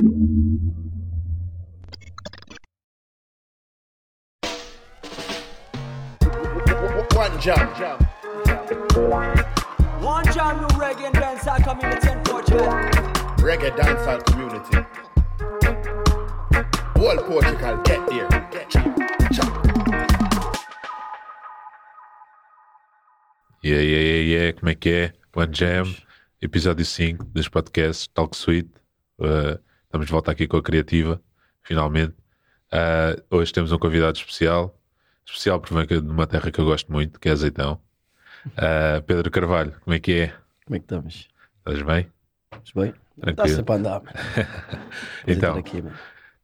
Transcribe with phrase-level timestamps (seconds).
[0.00, 0.08] One
[7.38, 7.68] jam.
[10.00, 12.66] One jam new reggae and dancehall community in Portugal.
[13.44, 14.78] Reggae dancehall community.
[16.96, 18.28] Whole Portugal, get there.
[18.70, 18.96] Chop,
[19.34, 19.52] chop.
[23.62, 25.12] Yeah, yeah, yeah, yeah, como é que é?
[25.34, 25.94] One Jam,
[26.40, 28.70] episódio 5 dos podcasts Talk Sweet.
[29.18, 29.58] Uh,
[29.90, 31.20] estamos de volta aqui com a Criativa,
[31.62, 32.14] finalmente.
[32.72, 34.78] Uh, hoje temos um convidado especial,
[35.26, 37.80] especial porque vem de uma terra que eu gosto muito, que é Azeitão.
[38.46, 40.34] Uh, Pedro Carvalho, como é que é?
[40.64, 41.28] Como é que estamos?
[41.58, 42.06] Estás bem?
[42.52, 42.94] Estás bem?
[43.20, 43.46] Tranquilo.
[43.46, 44.02] Está sempre a andar.
[45.26, 45.58] Então.
[45.58, 45.62] O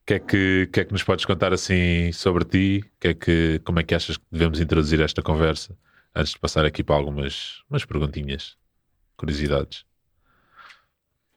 [0.06, 2.84] que é que, que é que nos podes contar assim sobre ti?
[3.00, 5.76] Que é que, como é que achas que devemos introduzir esta conversa?
[6.14, 8.56] Antes de passar aqui para algumas umas perguntinhas,
[9.16, 9.84] curiosidades.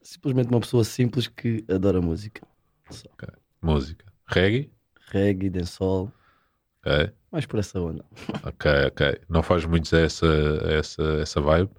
[0.10, 2.42] Simplesmente uma pessoa simples que adora música.
[2.90, 3.08] Só.
[3.62, 4.06] Música.
[4.26, 4.72] Reggae?
[5.12, 6.12] Reggae, dancehall,
[6.84, 8.04] Ok, mais por essa onda.
[8.44, 9.22] ok, ok.
[9.30, 10.26] Não faz muito essa,
[10.64, 11.70] essa, essa vibe?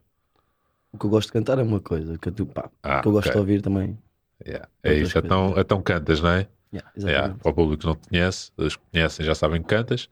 [0.93, 3.03] O que eu gosto de cantar é uma coisa, o que eu, pá, Ah, o
[3.03, 3.33] que eu gosto ok.
[3.33, 3.99] de ouvir também.
[4.47, 4.69] Yeah.
[4.85, 5.65] É isso, então, coisas.
[5.65, 6.49] então cantas, não é?
[6.73, 7.35] Yeah, Yeah.
[7.35, 10.09] Para o público que não te conhece, os que conhecem já sabem que cantas.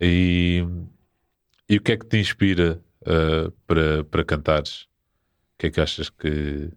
[0.00, 0.64] E,
[1.68, 4.82] e o que é que te inspira uh, para, para cantares?
[4.82, 6.70] O que é que achas que.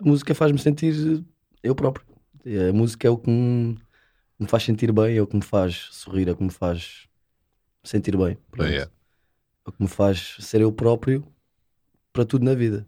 [0.00, 1.24] A música faz-me sentir
[1.62, 2.06] eu próprio.
[2.68, 3.76] A música é o que me,
[4.38, 7.06] me faz sentir bem, é o que me faz sorrir, é o que me faz
[7.82, 8.38] sentir bem.
[8.50, 8.68] Pronto.
[8.70, 8.90] Yeah.
[9.66, 11.26] É o que me faz ser eu próprio
[12.12, 12.86] para tudo na vida.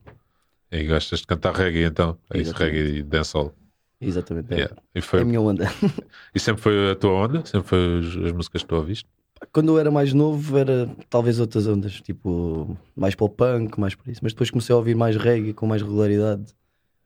[0.70, 2.16] E gostas de cantar reggae então?
[2.32, 3.52] É isso, reggae e dancehall.
[4.00, 4.52] Exatamente.
[4.52, 4.76] é- Yeah.
[4.94, 5.64] E, É foi, a minha onda.
[6.34, 7.44] e sempre foi a tua onda?
[7.44, 9.08] Sempre foi as, as músicas que tu ouviste?
[9.52, 13.94] Quando eu era mais novo, era talvez outras ondas, tipo mais para o punk, mais
[13.94, 14.20] para isso.
[14.22, 16.54] Mas depois comecei a ouvir mais reggae com mais regularidade.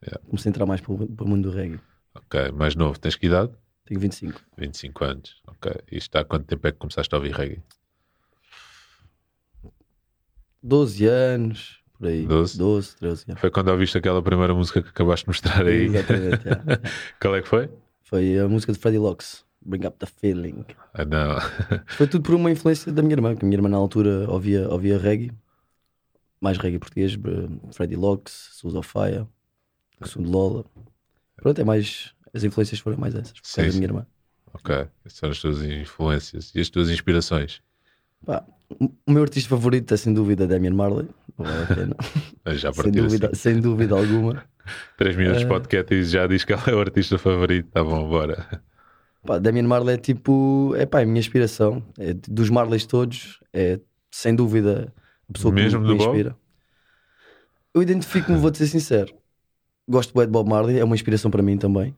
[0.06, 0.20] Yeah.
[0.26, 1.80] Comecei a entrar mais para o, para o mundo do reggae.
[2.14, 3.52] Ok, mais novo, tens que idade?
[3.86, 4.40] Tenho 25.
[4.56, 5.42] 25 anos.
[5.46, 5.72] Ok.
[5.90, 7.62] E isto há quanto tempo é que começaste a ouvir reggae?
[10.62, 12.26] 12 anos, por aí.
[12.26, 12.58] 12?
[12.58, 13.40] 12 13 anos.
[13.40, 15.84] Foi quando ouviste aquela primeira música que acabaste de mostrar aí?
[15.86, 16.44] Exatamente.
[16.46, 16.80] yeah.
[17.20, 17.70] Qual é que foi?
[18.02, 20.64] Foi a música de Freddie Locks, Bring Up the Feeling.
[20.94, 21.38] Ah, não.
[21.88, 24.68] Foi tudo por uma influência da minha irmã, que a minha irmã na altura ouvia,
[24.68, 25.32] ouvia reggae,
[26.40, 29.26] mais reggae português, eh, Freddie Locks, Souls of Fire,
[30.02, 30.64] Som de Lola.
[31.36, 32.12] Pronto, é mais.
[32.32, 34.06] As influências foram mais essas, por causa da minha irmã.
[34.52, 34.74] ok.
[35.04, 37.60] Essas são as tuas influências e as tuas inspirações.
[38.26, 38.44] Pá,
[39.06, 41.08] o meu artista favorito é sem dúvida Damian Marley.
[41.38, 41.96] Não vale a pena.
[42.44, 43.36] Eu Já sem, dúvida, assim.
[43.36, 44.44] sem dúvida alguma.
[44.96, 45.48] 3 minutos de Eh.
[45.48, 47.68] podcast e já diz que ela é o artista favorito.
[47.70, 48.62] Tá bom, bora.
[49.24, 50.74] Pá, Damian Marley é tipo.
[50.76, 51.82] É pá, é a minha inspiração.
[51.98, 53.78] É, dos Marleys todos, é
[54.10, 54.92] sem dúvida
[55.28, 56.36] a pessoa Mesmo que me, me inspira.
[57.74, 59.12] Eu identifico-me, vou-te ser sincero.
[59.88, 61.94] Gosto bué de Bob Marley, é uma inspiração para mim também.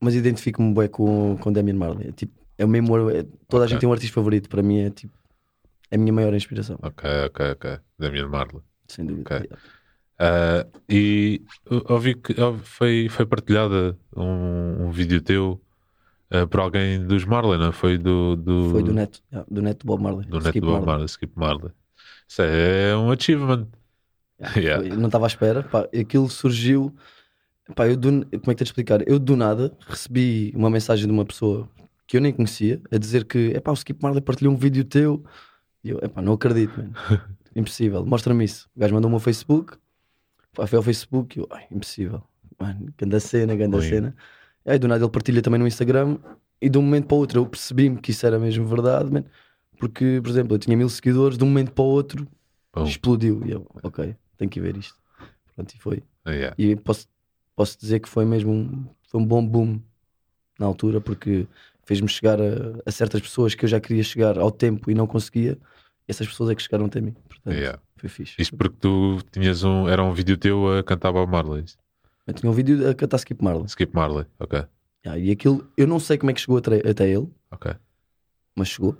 [0.00, 2.08] Mas identifico-me bué com, com Damian Marley.
[2.08, 2.96] É, tipo, é o mesmo.
[3.10, 3.68] é- toda a Ok.
[3.68, 4.48] gente tem um artista favorito.
[4.48, 5.12] Para mim é tipo.
[5.90, 7.78] É a minha maior inspiração, Ok, ok, ok.
[7.98, 8.62] Damian Marley.
[8.88, 9.36] sem dúvida.
[9.36, 9.50] Ok.
[10.18, 11.40] Ah, e
[11.88, 15.60] ouvi que foi, foi partilhada um, um vídeo teu
[16.30, 17.72] ah, por alguém dos Marley, não?
[17.72, 20.26] Foi do, do, Foi do neto, yeah, do neto Bob Marley.
[20.26, 20.86] do neto Skip do Bob Marley.
[20.86, 21.72] Marley, Skip Marley.
[22.28, 23.66] Isso é um achievement.
[24.56, 24.86] Yeah.
[24.86, 25.62] Foi- não estava à espera.
[25.62, 26.94] Pá, aquilo surgiu.
[27.74, 29.06] Pá, eu do- como é que de explicar?
[29.08, 31.68] Eu do nada recebi uma mensagem de uma pessoa
[32.06, 35.22] que eu nem conhecia a dizer que epá, o Skip Marley partilhou um vídeo teu.
[35.84, 36.92] E eu, epá, não acredito, mano.
[37.54, 38.68] impossível, mostra-me isso.
[38.74, 39.76] O gajo mandou-me ao Facebook.
[40.54, 42.22] Pá, foi ao Facebook e eu, ai, impossível.
[42.58, 43.82] Mano, ganda cena, Oi.
[43.82, 44.14] cena.
[44.64, 46.18] E aí do nada ele partilha também no Instagram
[46.60, 49.26] e de um momento para o outro eu percebi-me que isso era mesmo verdade, mano.
[49.78, 52.26] Porque, por exemplo, eu tinha mil seguidores, de um momento para o outro
[52.74, 53.42] Bom, explodiu.
[53.46, 54.96] E eu, ok, tenho que ver isto.
[55.54, 56.02] Pronto, e foi.
[56.26, 56.54] yeah.
[56.58, 57.06] E posso,
[57.58, 59.80] posso dizer que foi mesmo um, foi um bom boom
[60.60, 61.44] na altura, porque
[61.84, 62.44] fez-me chegar a,
[62.86, 65.58] a certas pessoas que eu já queria chegar ao tempo e não conseguia.
[66.06, 67.14] Essas pessoas é que chegaram até mim.
[67.28, 67.80] Portanto, Yeah.
[67.96, 68.40] foi fixe.
[68.40, 69.88] Isto porque tu tinhas um.
[69.88, 71.64] Era um vídeo teu a cantar Bob Marley.
[72.26, 73.64] Eu tinha um vídeo a cantar Skip Marley.
[73.66, 74.64] Skip Marley, ok.
[75.06, 77.72] Ah, e aquilo, eu não sei como é que chegou até, até ele, Ok.
[78.54, 78.96] mas chegou,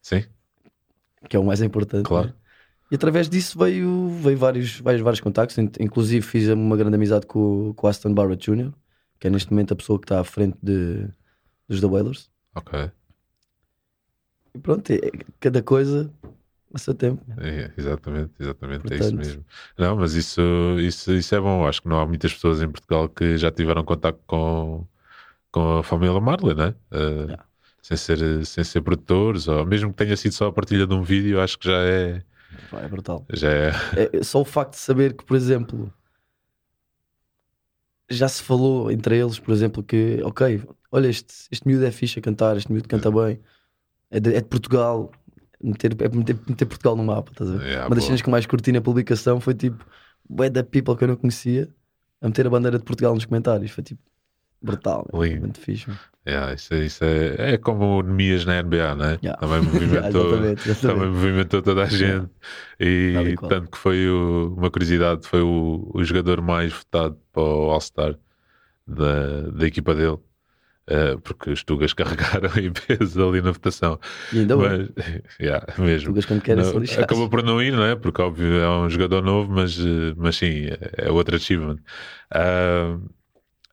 [0.00, 0.24] Sim?
[1.28, 2.04] que é o mais importante.
[2.06, 2.28] Claro.
[2.28, 2.34] né?
[2.90, 5.58] E através disso veio, veio vários, vários, vários contactos.
[5.58, 8.72] In- Inclusive fiz uma grande amizade com, com o Aston Barrett Jr.,
[9.20, 11.06] que é neste momento a pessoa que está à frente de,
[11.68, 12.30] dos The Wailers.
[12.54, 12.90] Ok.
[14.54, 14.98] E pronto, é,
[15.38, 16.10] cada coisa
[16.72, 17.22] a seu tempo.
[17.38, 19.44] É, exatamente, exatamente, é isso Portanto- mesmo.
[19.78, 20.40] Não, mas isso,
[20.78, 21.66] isso, isso é bom.
[21.66, 24.86] Acho que não há muitas pessoas em Portugal que já tiveram contato com,
[25.50, 26.74] com a família Marley, né?
[26.90, 27.44] Uh, Yeah.
[27.82, 31.02] sem, ser, sem ser produtores, ou mesmo que tenha sido só a partilha de um
[31.02, 32.22] vídeo, acho que já é.
[32.70, 33.24] Pá, é brutal.
[33.32, 35.92] Já é É, é só o facto de saber que, por exemplo,
[38.10, 42.18] já se falou entre eles, por exemplo, que, ok, olha, este, este miúdo é fixe
[42.18, 43.40] a cantar, este miúdo canta bem,
[44.10, 45.10] é de, é de Portugal,
[45.62, 47.66] meter, é meter, meter Portugal no mapa, estás a ver?
[47.66, 48.06] Yeah, Uma das boa.
[48.06, 49.84] cenas que mais curti na publicação foi tipo,
[50.28, 51.68] bué da people que eu não conhecia
[52.20, 54.00] a meter a bandeira de Portugal nos comentários, foi tipo,
[54.62, 55.06] brutal.
[55.14, 55.40] Lindo.
[55.40, 55.90] muito fixe.
[56.26, 59.18] Yeah, isso, é- isso é, é como o Nemias na NBA, né?
[59.22, 59.40] Yeah.
[59.40, 60.80] Também movimentou, Exatamente, exatamente.
[60.80, 62.28] também movimentou toda a gente.
[63.12, 67.42] Tal E tanto que foi o- uma curiosidade, foi o, o jogador mais votado para
[67.42, 68.16] o All-Star
[68.86, 70.18] da, da equipa dele.
[70.88, 73.98] eh, porque os Tugas carregaram em peso ali na votação.
[74.32, 74.88] E ainda bem, Mas,
[75.40, 76.08] yeah, mesmo.
[76.10, 77.96] Tugas quando querem Não, se acabou por não ir, não é?
[77.96, 81.78] Porque óbvio é um jogador novo, mas, eh, mas sim, é- é outro achievement.
[82.30, 82.98] Ah,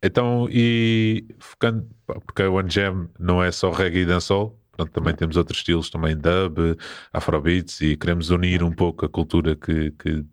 [0.04, 5.16] então, e focando, porque a One Jam não é só reggae e dancehall, portanto, também
[5.16, 6.78] temos outros estilos, também dub,
[7.12, 10.26] afrobeats, e queremos unir um pouco a cultura que, que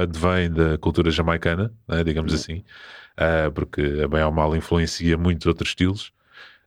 [0.00, 2.62] advém da cultura jamaicana, né, digamos assim,
[3.16, 6.12] ah, porque a bem ou mal influencia muitos outros estilos.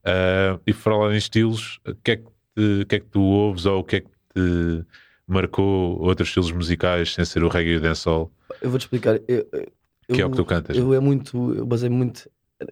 [0.04, 2.38] Ah, e por falar em estilos, o que, é que
[2.88, 4.86] que é que tu ouves ou o que é que te
[5.28, 8.32] marcou outros estilos musicais sem ser o reggae e o dancehall?
[8.62, 9.20] Eu vou-te explicar.
[9.28, 9.72] Eu, eu,
[10.14, 11.54] Que é o que tu cantas, Eu é muito.
[11.54, 12.30] Eu basei muito.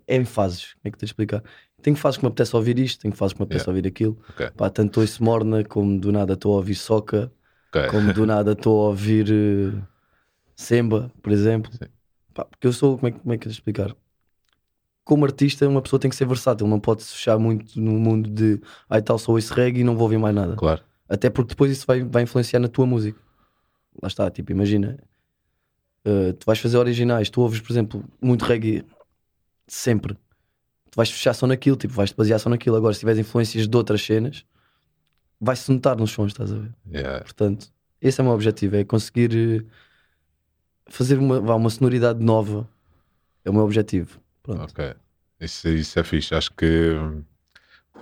[0.08, 0.74] É em fases.
[0.74, 1.44] Como é que te explicar?
[1.82, 3.78] Tenho fases que me apetece ouvir isto, tenho fases que me apetece Yeah.
[3.78, 4.18] ouvir aquilo.
[4.30, 4.50] Ok.
[4.58, 7.32] Pá, tanto ouço morna, como do nada estou a ouvir soca,
[7.70, 7.88] Ok.
[7.90, 9.82] como do nada estou a ouvir eh,
[10.56, 11.72] semba, por exemplo.
[12.34, 12.98] Pá, porque eu sou.
[12.98, 13.96] Como é, que- como é que eu te explicar?
[15.04, 18.28] Como artista, uma pessoa tem que ser versátil, não pode se fechar muito no mundo
[18.28, 18.60] de
[18.90, 20.56] ai tal, só ouço reggae e não vou ouvir mais nada.
[20.56, 20.82] Claro.
[21.08, 23.20] Até porque depois isso vai, vai influenciar na tua música.
[24.02, 24.98] Lá está, tipo, imagina,
[26.06, 28.86] uh, tu vais fazer originais, tu ouves, por exemplo, muito reggae
[29.68, 30.14] sempre.
[30.92, 32.76] Tu vais fechar só naquilo, tipo, vais te basear só naquilo.
[32.76, 34.46] Agora, se tiveres influências de outras cenas,
[35.40, 36.72] vai-se notar nos sons, estás a ver?
[36.92, 37.24] Yeah.
[37.24, 37.68] Portanto,
[38.02, 39.32] esse é o meu objetivo: é conseguir
[39.62, 39.66] uh,
[40.88, 42.68] fazer uma, uma sonoridade nova.
[43.44, 44.20] É o meu objetivo.
[44.42, 44.62] Pronto.
[44.62, 44.94] Ok.
[45.40, 46.34] Isso, isso é fixe.
[46.34, 46.98] Acho que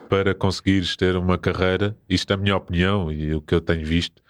[0.09, 3.85] para conseguires ter uma carreira, isto é a minha opinião e o que eu tenho
[3.85, 4.21] visto,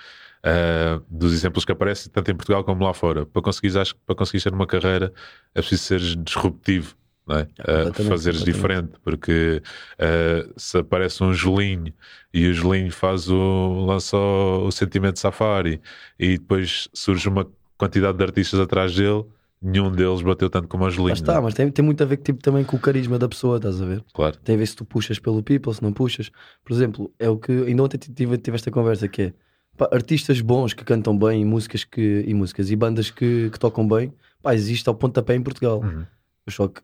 [0.44, 4.16] ah, dos exemplos que aparecem tanto em Portugal como lá fora, para conseguires, acho para
[4.16, 5.13] conseguires ter uma carreira
[5.56, 6.95] é preciso seres disruptivo.
[7.25, 7.48] Não é?
[7.60, 9.62] Ah, completamente, fazeres diferente, porque
[9.98, 11.94] ah, se aparece um Julinho
[12.34, 15.81] e o Julinho faz o, lança o, o sentimento safari
[16.19, 17.48] e depois surge uma
[17.78, 19.24] quantidade de artistas atrás dele,
[19.62, 21.12] nenhum deles bateu tanto como o Julinho.
[21.12, 21.39] Lá está, é?
[21.39, 23.86] mas tem, tem muito a ver tipo, também com o carisma da pessoa, estás a
[23.86, 24.04] ver?
[24.13, 24.36] Claro.
[24.44, 26.30] tem a ver se tu puxas pelo people, se não puxas.
[26.66, 29.34] Por exemplo, é o que ainda ontem tive, tive esta conversa que é
[29.78, 33.60] pá, artistas bons que cantam bem e músicas que e músicas e bandas que, que
[33.60, 35.81] tocam bem, pá, existe ao pontapé em Portugal.
[35.81, 36.06] Uhum.
[36.50, 36.81] Só que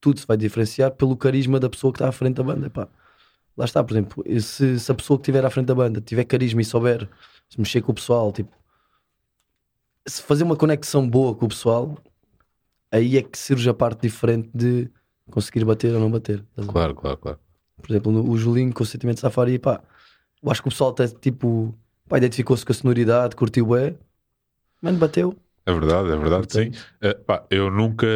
[0.00, 2.70] tudo se vai diferenciar pelo carisma da pessoa que está à frente da banda.
[2.70, 2.88] Pá.
[3.56, 6.24] Lá está, por exemplo, se, se a pessoa que estiver à frente da banda tiver
[6.24, 7.08] carisma e souber
[7.48, 8.56] se mexer com o pessoal, tipo,
[10.06, 11.98] se fazer uma conexão boa com o pessoal,
[12.90, 14.90] aí é que surge a parte diferente de
[15.30, 16.44] conseguir bater ou não bater.
[16.66, 17.38] Claro, claro, claro.
[17.76, 19.82] Por exemplo, o Julinho com o sentimento de Safari, pá,
[20.42, 21.74] eu acho que o pessoal até tipo,
[22.12, 23.94] pá, identificou-se com a sonoridade, curtiu é,
[24.82, 25.34] mano, bateu.
[25.64, 26.82] É verdade, é verdade, Portanto, sim.
[27.00, 28.06] Eh, pá, eu nunca,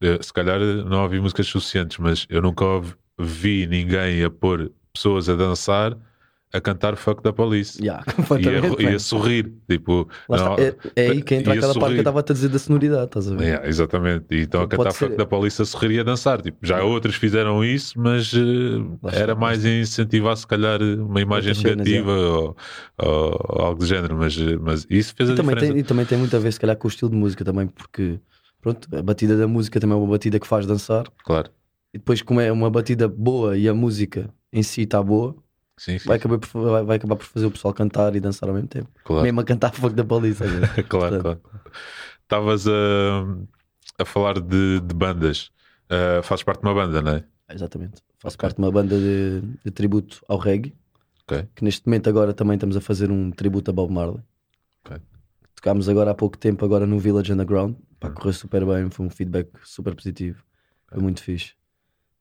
[0.00, 4.72] eh, se calhar não ouvi músicas suficientes, mas eu nunca ouvi, vi ninguém a pôr
[4.92, 5.96] pessoas a dançar
[6.52, 7.82] a cantar Fuck da Police.
[7.82, 8.04] Yeah,
[8.40, 8.48] E,
[8.86, 11.98] a, e a sorrir, tipo, não- é, é aí que entra a aquela parte que
[11.98, 13.44] eu estava a dizer da sonoridade, estás a ver?
[13.48, 16.40] Yeah, exatamente, e então a cantar ser- Fuck da Police a sorrir e a dançar.
[16.40, 21.54] Tipo, já outros fizeram isso, mas está, era mais em incentivar, se calhar, uma imagem
[21.54, 22.56] cenas, negativa ou,
[22.98, 24.16] ou- ou algo do género.
[24.16, 25.72] Mas, eh, mas isso fez a E também, diferença.
[25.72, 27.66] tem, e também tem muito a ver, se calhar, com o estilo de música também,
[27.66, 28.18] porque
[28.60, 31.50] pronto, a batida da música também é uma batida que faz dançar, Claro,
[31.94, 35.36] e depois, como é uma batida boa e a música em si está boa,
[35.78, 38.48] sim, sim, vai acabar, por, vai, vai acabar por fazer o pessoal cantar e dançar
[38.48, 38.88] ao mesmo tempo.
[39.04, 39.22] claro.
[39.24, 40.44] Mesmo a cantar fogo da baliza.
[40.46, 40.84] ver?
[40.88, 41.40] claro, claro.
[42.22, 43.24] Estavas a,
[43.98, 45.50] a falar de, de bandas.
[45.90, 47.24] Uh, fazes parte de uma banda, não é?
[47.50, 48.02] Exatamente.
[48.18, 48.42] Faço Ok.
[48.42, 50.74] parte de uma banda de, de tributo ao reggae,
[51.22, 51.46] Ok.
[51.54, 54.20] que neste momento agora também estamos a fazer um tributo a Bob Marley.
[54.84, 54.98] Ok.
[55.54, 57.76] Tocámos agora há pouco tempo agora no Village Underground.
[57.98, 58.14] Pá, Hum.
[58.14, 60.44] correu super bem, foi um feedback super positivo.
[60.88, 61.54] Foi muito fixe.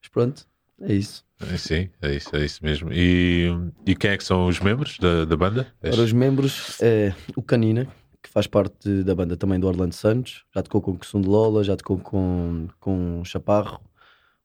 [0.01, 0.47] Mas pronto,
[0.81, 1.25] é isso.
[1.39, 2.91] É, Sim, é isso, é isso mesmo.
[2.91, 3.49] E,
[3.85, 5.67] e quem é que são os membros da, da banda?
[5.79, 7.87] Para os membros, é o Canina,
[8.21, 10.43] que faz parte da banda também do Orlando Santos.
[10.53, 13.79] Já tocou com o Kusum de Lola, já tocou com, com o Chaparro.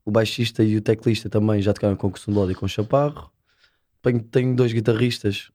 [0.04, 2.66] O baixista e o teclista também já tocaram com o Kusum de Lola e com
[2.66, 3.30] o Chaparro.
[4.02, 5.50] Tenho, tenho dois guitarristas.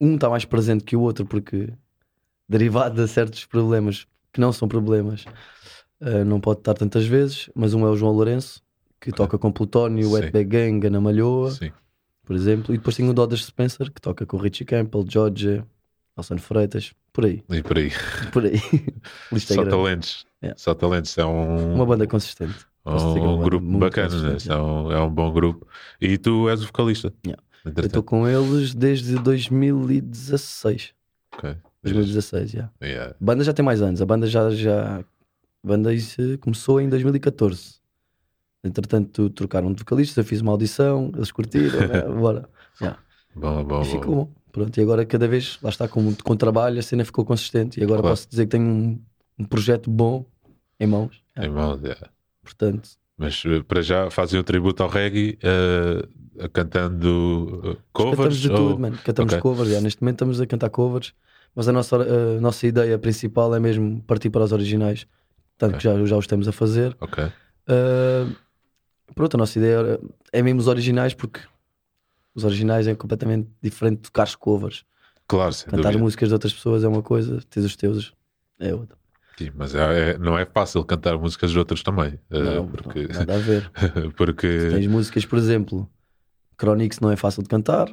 [0.00, 1.72] Um está mais presente que o outro porque,
[2.48, 5.24] derivado de certos problemas que não são problemas,
[6.00, 7.50] eh, não pode estar tantas vezes.
[7.54, 8.61] Mas um é o João Lourenço,
[9.02, 10.12] que toca com Plutónio, Sim.
[10.14, 11.72] Wetback Gang, Ana Malhoa Sim,
[12.24, 15.64] por exemplo, e depois tem o Dodge Spencer que toca com Richie Campbell, George,
[16.16, 17.90] Nelson Freitas, por aí, e por aí.
[18.32, 18.60] por aí.
[19.32, 19.70] É Só grande.
[19.70, 20.26] talentos.
[20.42, 20.58] Yeah.
[20.58, 22.66] Só Talentos é um, Uma banda consistente.
[22.84, 24.36] É uma um banda grupo bacana, né?
[24.48, 25.66] é, um, é um bom grupo.
[26.00, 27.12] E tu és o vocalista.
[27.24, 27.42] Yeah.
[27.64, 30.94] Eu estou com eles desde 2016.
[31.36, 31.56] ok.
[31.82, 32.70] 2016, já.
[32.82, 33.12] Yeah.
[33.12, 34.00] A banda já tem mais anos.
[34.00, 34.50] A banda já.
[34.50, 35.00] já...
[35.00, 35.04] A
[35.66, 35.90] banda
[36.40, 37.81] começou em 2014.
[38.64, 40.16] Entretanto, trocaram de vocalistas.
[40.16, 41.80] Eu fiz uma audição, eles curtiram.
[41.88, 42.02] né?
[42.20, 42.48] Bora.
[42.80, 42.98] Yeah.
[43.34, 44.30] Bom, bom, E ficou bom.
[44.52, 47.80] Pronto, e agora cada vez, lá está, com, com trabalho, a cena ficou consistente.
[47.80, 48.12] E agora Claro.
[48.12, 49.00] posso dizer que tenho um,
[49.38, 50.26] um projeto bom
[50.78, 51.22] em mãos.
[51.36, 52.08] Em mãos, yeah.
[52.42, 56.06] Portanto, Mas eh, para já fazem o tributo ao reggae eh,
[56.52, 58.16] cantando eh, covers?
[58.16, 58.98] cantamos de ou- tudo, mano.
[59.04, 59.40] Cantamos Ok.
[59.42, 59.70] covers.
[59.70, 59.80] já.
[59.80, 61.14] Neste momento estamos a cantar covers.
[61.54, 65.06] Mas a nossa, a nossa ideia principal é mesmo partir para os originais.
[65.58, 66.96] Tanto que já, já os estamos a fazer.
[67.00, 67.24] Ok.
[67.24, 68.34] Uh,
[69.14, 70.00] pronto, a nossa ideia era-
[70.32, 71.40] é mesmo os originais, porque
[72.34, 74.84] os originais é completamente diferente de tocar covers.
[75.28, 78.12] Claro, sem Cantar músicas de outras pessoas é uma coisa, tens os teus
[78.58, 78.96] é outra.
[79.38, 82.18] Sim, mas é- é- não é fácil cantar músicas de outros também.
[82.30, 83.70] eh, Não, porque, não, nada a ver.
[84.16, 85.88] porque Tens músicas, por exemplo,
[86.60, 87.88] Chronix não é fácil de cantar,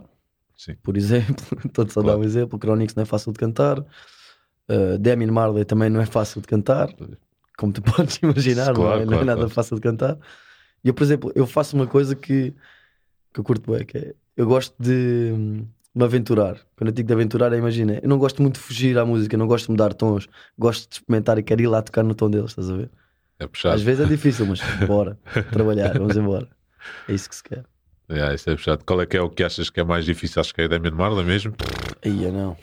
[0.57, 0.75] Sim.
[0.83, 1.35] por exemplo.
[1.65, 2.19] Estou só a dar Claro.
[2.19, 2.59] um exemplo.
[2.61, 3.79] Chronix não é fácil de cantar.
[3.79, 6.89] Uh, Demi Marley também não é fácil de cantar,
[7.57, 9.49] como tu podes imaginar, não, Claro, é, não claro, é nada claro.
[9.49, 10.17] fácil de cantar.
[10.83, 12.53] E eu, por exemplo, eu faço uma coisa que,
[13.33, 15.33] que eu curto bem, que é, eu gosto de
[15.93, 16.57] me aventurar.
[16.75, 19.35] Quando eu digo de aventurar, é, imagina, eu não gosto muito de fugir à música,
[19.37, 22.29] não gosto de mudar tons, gosto de experimentar e quero ir lá tocar no tom
[22.29, 22.89] deles, estás a ver?
[23.39, 23.75] é puxado.
[23.75, 25.17] Às vezes é difícil, mas bora,
[25.51, 26.47] trabalhar, vamos embora.
[27.07, 27.63] É isso que se quer.
[28.11, 28.83] Yeah, isso é puxado.
[28.85, 30.39] Qual é que é o que achas que é mais difícil?
[30.39, 31.53] Acho que é Damien Marley mesmo?
[32.03, 32.57] Aí eu não.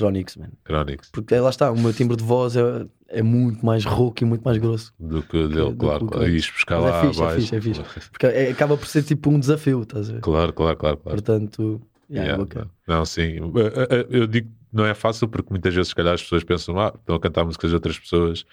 [0.00, 0.52] De Chronix, mano.
[0.66, 1.10] Chronix.
[1.12, 4.42] Porque lá está, o meu timbre de voz é, é muito mais rouco e muito
[4.42, 4.92] mais grosso.
[4.98, 6.00] Do que o dele, do claro.
[6.06, 6.24] que claro.
[6.26, 6.44] Chronix.
[6.44, 8.10] Isto buscar Mas lá é fixe, é fixe, é fixe.
[8.10, 10.20] Porque é- acaba por ser tipo um desafio, estás a ver?
[10.20, 10.96] Claro, claro, claro.
[10.96, 11.16] claro.
[11.22, 11.80] Portanto,
[12.10, 12.38] yeah, é Yeah.
[12.44, 12.70] bacana.
[12.88, 13.36] Não, sim.
[13.36, 16.44] Eh, eh, Eu digo que não é fácil porque muitas vezes, se calhar, as pessoas
[16.44, 18.44] pensam, ah, estão a cantar músicas de outras pessoas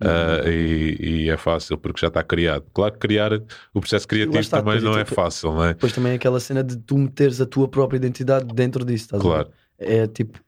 [0.00, 2.64] ah, e, e é fácil porque já está criado.
[2.74, 3.32] Claro que criar
[3.72, 5.68] o processo criativo está, também não e é tu- fácil, não é?
[5.74, 9.20] Depois também é aquela cena de tu meteres a tua própria identidade dentro disso, estás
[9.20, 9.48] a Claro.
[9.48, 9.54] ver?
[10.02, 10.38] É tipo,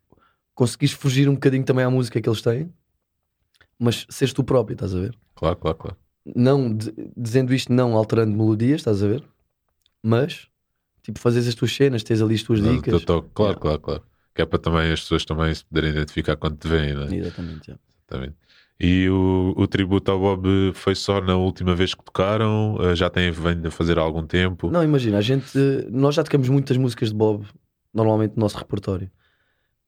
[0.59, 2.69] conseguires fugir um bocadinho também à música que eles têm,
[3.79, 5.17] mas seres tu próprio, estás a ver?
[5.37, 5.97] Claro, claro, claro.
[6.35, 9.25] Não, de- dizendo isto, não alterando melodias, estás a ver?
[10.03, 10.49] Mas,
[11.03, 13.05] tipo, fazes as tuas cenas, tens ali as tuas Não, dicas.
[13.05, 13.61] tô- tô- claro, Yeah.
[13.61, 14.03] claro, claro.
[14.35, 17.15] Que é para também as pessoas também se poderem identificar quando te veem, não é?
[17.15, 17.83] Exatamente, yeah.
[18.11, 18.37] Exatamente.
[18.81, 22.77] E o, o tributo ao Bob foi só na última vez que tocaram?
[22.81, 24.71] Eh, Já tem vem a fazer há algum tempo?
[24.71, 25.57] Não, imagina, a gente,
[25.91, 27.45] nós já tocamos muitas músicas de Bob,
[27.93, 29.11] normalmente no nosso repertório,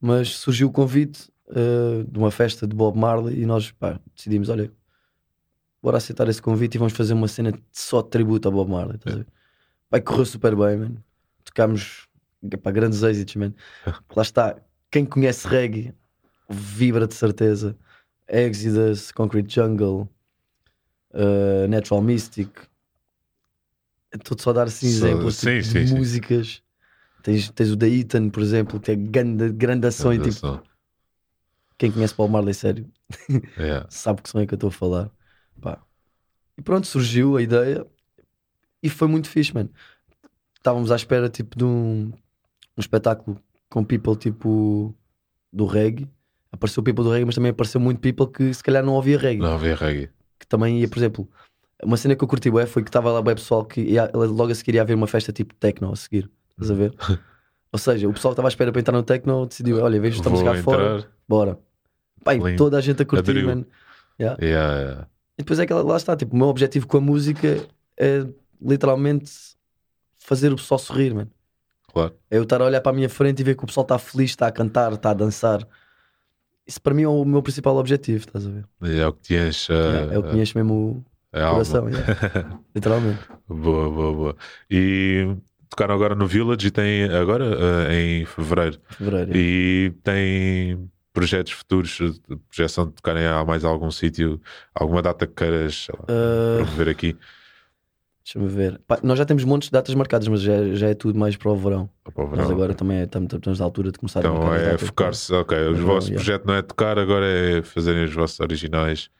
[0.00, 4.48] mas surgiu o convite eh, de uma festa de Bob Marley e nós pá, decidimos:
[4.48, 4.72] olha,
[5.82, 8.96] bora aceitar esse convite e vamos fazer uma cena só de tributo a Bob Marley.
[8.96, 9.26] estás ver?
[9.90, 11.04] Vai, correu super bem, mano.
[11.44, 12.08] Tocámos
[12.62, 13.54] pá, grandes êxitos, mano.
[14.14, 14.56] Lá está,
[14.90, 15.94] quem conhece reggae
[16.48, 17.76] vibra de certeza.
[18.28, 20.08] Exodus, Concrete Jungle,
[21.12, 22.50] eh, Natural Mystic.
[24.12, 25.94] Estou só a dar assim exemplos sim, tipo, sim.
[25.94, 26.62] músicas.
[27.22, 30.12] Tens, tens o da Ethan, por exemplo, que é grande, grande ação.
[30.12, 30.62] E, tipo, Atenção.
[31.78, 32.90] quem conhece Paul Marley sério
[33.58, 33.86] Yeah.
[33.90, 35.10] sabe que som é que eu estou a falar.
[35.60, 35.82] Pá.
[36.56, 37.86] E pronto, surgiu a ideia
[38.82, 39.70] e foi muito fixe, mano.
[40.56, 42.12] Estávamos à espera tipo de um,
[42.76, 44.94] um espetáculo com people tipo
[45.52, 46.08] do reggae.
[46.52, 49.40] Apareceu people do reggae, mas também apareceu muito people que se calhar não ouvia reggae.
[49.40, 50.10] Não havia reggae.
[50.38, 51.28] Que também ia, por exemplo,
[51.82, 54.50] uma cena que eu curti bué foi que estava lá bué pessoal que ia, logo
[54.50, 56.30] a seguir ia haver uma festa tipo techno a seguir.
[56.60, 56.94] Estás a ver?
[57.72, 60.08] Ou seja, o pessoal que estava à espera para entrar no techno decidiu: olha, de
[60.08, 61.10] estamos Vou cá fora, entrar.
[61.28, 61.58] bora.
[62.24, 62.56] Pá, e Lindo.
[62.56, 63.46] toda a gente a curtir, Aderiu.
[63.48, 63.66] mano.
[64.20, 64.44] Yeah.
[64.44, 65.06] Yeah, yeah.
[65.38, 67.66] E depois é que lá- está, tipo, o meu objetivo com a música
[67.98, 68.26] é
[68.60, 69.30] literalmente
[70.18, 71.30] fazer o pessoal sorrir, mano.
[71.92, 72.14] Claro.
[72.30, 73.98] É eu estar a olhar para a minha frente e ver que o pessoal está
[73.98, 75.66] feliz, está a cantar, está a dançar.
[76.66, 78.64] Isso para mim é o meu principal objetivo, estás a ver?
[78.82, 81.86] É o que te enche é, é o que me enche mesmo o coração,
[82.74, 83.18] literalmente.
[83.48, 84.36] Boa, boa, boa.
[84.70, 85.34] E
[85.70, 87.44] tocaram agora no Village e tem agora
[87.88, 88.78] eh, em fevereiro.
[88.90, 89.32] Fevereiro.
[89.36, 91.98] E tem projetos futuros,
[92.48, 94.40] projeção de tocarem a mais algum sítio,
[94.74, 97.16] alguma data que queiras lá, Ah, promover aqui
[98.22, 98.78] Deixa-me ver.
[98.86, 101.50] Pá, nós já temos montes de datas marcadas, mas já, já é tudo mais para
[101.50, 101.90] o verão.
[102.04, 102.50] para o verão.
[102.50, 105.32] agora também é- estamos, estamos na altura de começar a Então marcar as é focar-se,
[105.32, 106.22] ok, o vosso yeah.
[106.22, 109.10] projeto não é tocar, agora é fazerem os vossos originais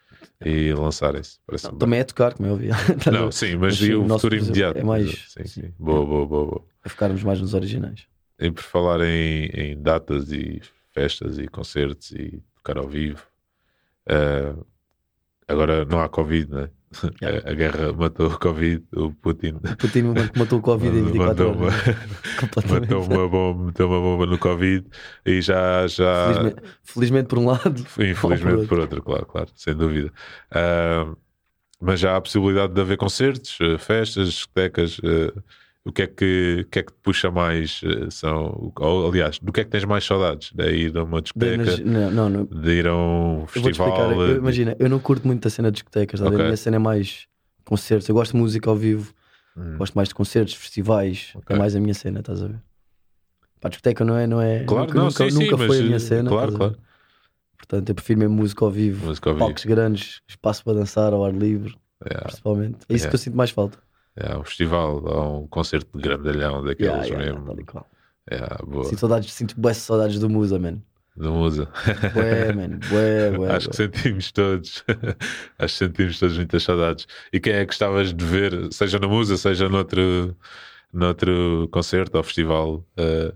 [0.45, 1.39] e lançarem-se.
[1.79, 2.73] Também é tocar, como é óbvio.
[3.13, 4.79] Não, sim, mas, Mas e o o futuro projeto imediato?
[4.79, 5.63] é mais- Sim, sim.
[5.63, 5.75] sim.
[5.79, 6.65] Boa, boa, boa, boa.
[6.85, 8.07] a focarmos mais nos originais.
[8.39, 10.61] E por falar em, em datas e
[10.93, 13.23] festas e concertos e tocar ao vivo,
[14.07, 14.55] eh,
[15.47, 16.71] Agora não há Covid, né?
[17.23, 20.03] A, a guerra matou o Covid, o Putin Putin
[20.37, 21.85] matou o Covid em 24 Mandou horas.
[21.85, 21.99] uma- né?
[22.41, 22.81] Completamente.
[22.93, 24.87] matou uma, bomba, meteu uma bomba no Covid
[25.25, 25.87] e já.
[25.87, 27.81] já Felizmente, felizmente por um lado.
[27.99, 30.13] Infelizmente por por outro, claro, claro, sem dúvida.
[30.51, 31.15] Ah,
[31.81, 35.01] mas já há a possibilidade de haver concertos, eh, festas, discotecas.
[35.05, 35.33] eh,
[35.85, 37.81] o que é que, o que é que te puxa mais?
[37.85, 40.53] eh, São, ou, aliás, do que é que tens mais saudades?
[40.53, 42.45] De ir a uma discoteca, não, não, não.
[42.45, 44.13] de ir a um festival?
[44.21, 46.21] Eu- imagina, eu não curto muito a cena de discotecas.
[46.21, 47.27] tá a minha cena é mais
[47.65, 48.09] concertos.
[48.09, 49.13] Eu gosto de música ao vivo.
[49.57, 49.77] Hum.
[49.79, 51.33] Gosto mais de concertos, festivais.
[51.35, 51.55] Ok.
[51.55, 52.61] É mais a minha cena, estás a ver?
[53.63, 54.27] A discoteca não é.
[54.27, 56.29] Não é Claro, nunca, não, nunca, sim, sim, nunca mas, foi a minha cena.
[56.31, 56.77] claro, claro.
[57.59, 59.07] Portanto, eu prefiro mesmo música ao vivo.
[59.07, 59.47] Música ao vivo.
[59.47, 62.79] Palcos grandes, espaço para dançar ao ar livre, Yeah, principalmente.
[62.89, 63.09] É isso Yeah.
[63.11, 63.79] que eu sinto mais falta.
[64.21, 67.67] Yeah, um festival, há um concerto de grandalhão daqueles Yeah, yeah, mesmo.
[67.67, 67.91] qual.
[68.31, 68.85] Yeah, boa.
[68.85, 70.81] Sinto, saudades, sinto boas saudades do Musa, man.
[71.17, 71.69] Não usa.
[72.15, 72.79] Bué, man.
[72.89, 73.51] Bué, bué.
[73.51, 74.85] Acho que sentimos todos.
[75.59, 77.07] Acho que sentimos todos muitas saudades.
[77.33, 80.37] E quem é que gostavas de ver, seja na Musa, seja noutro,
[80.93, 82.87] noutro concerto ou festival?
[82.97, 83.33] eh,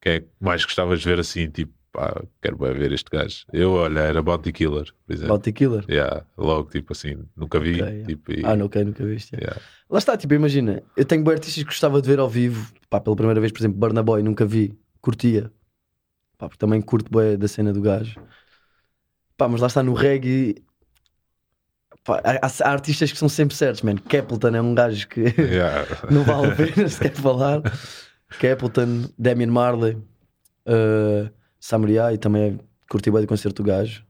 [0.00, 1.48] quem é que mais gostavas de ver assim?
[1.48, 3.44] Tipo, pá, quero bem ver este gajo.
[3.52, 5.28] Eu, olha, era Bounty Killer, por exemplo.
[5.34, 5.84] Bounty Killer.
[5.88, 7.74] Yeah, logo, tipo assim, nunca vi.
[7.82, 8.06] Ok, yeah.
[8.06, 9.34] tipo, e- Ah, ok, nunca viste.
[9.34, 9.52] yeah.
[9.54, 9.62] yeah.
[9.90, 12.98] Lá está, tipo, imagina, eu tenho bem artistas que gostava de ver ao vivo, pá,
[13.00, 15.52] pela primeira vez, por exemplo, Burna Boy, nunca vi, curtia,
[16.38, 18.18] pá, porque também curto bem da cena do gajo,
[19.36, 20.64] pá, mas lá está no reggae,
[22.04, 23.96] pá, há, há artistas que são sempre certos, man.
[23.96, 25.86] Capleton é um gajo que Yeah.
[26.10, 27.60] não vale a pena sequer falar,
[28.40, 29.94] Capleton, Damian Marley,
[30.66, 31.30] uh,
[31.64, 32.58] Samurai, também é,
[32.90, 34.04] curti bem do concerto do gajo,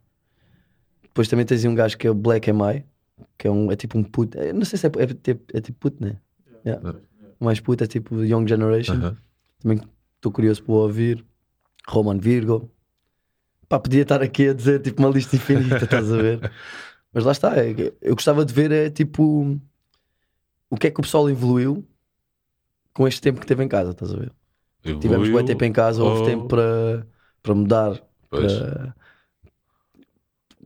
[1.03, 2.83] depois também tens aí um gajo que é o Black M.I.,
[3.37, 5.61] que é, um, é tipo um puto, é- não sei se é, é, tipo- é
[5.61, 6.17] tipo puto, né?
[6.65, 6.99] Yeah.
[7.39, 8.95] O mais puto é tipo Young Generation.
[8.95, 9.17] Aham.
[9.61, 9.81] Também
[10.17, 11.23] estou curioso para ouvir.
[11.87, 12.71] Roman Virgo.
[13.69, 16.41] Pá, podia estar aqui a dizer tipo uma lista infinita, estás a ver?
[17.13, 17.55] Mas lá está.
[17.59, 19.59] é eu gostava de ver é tipo
[20.71, 21.85] o que é que o pessoal evoluiu
[22.95, 24.33] com este tempo que teve em casa, estás a ver?
[24.83, 27.07] Tivemos Evoluiu, bem tempo em casa, houve ou- tempo para,
[27.43, 28.53] para mudar, Pois.
[28.53, 28.95] para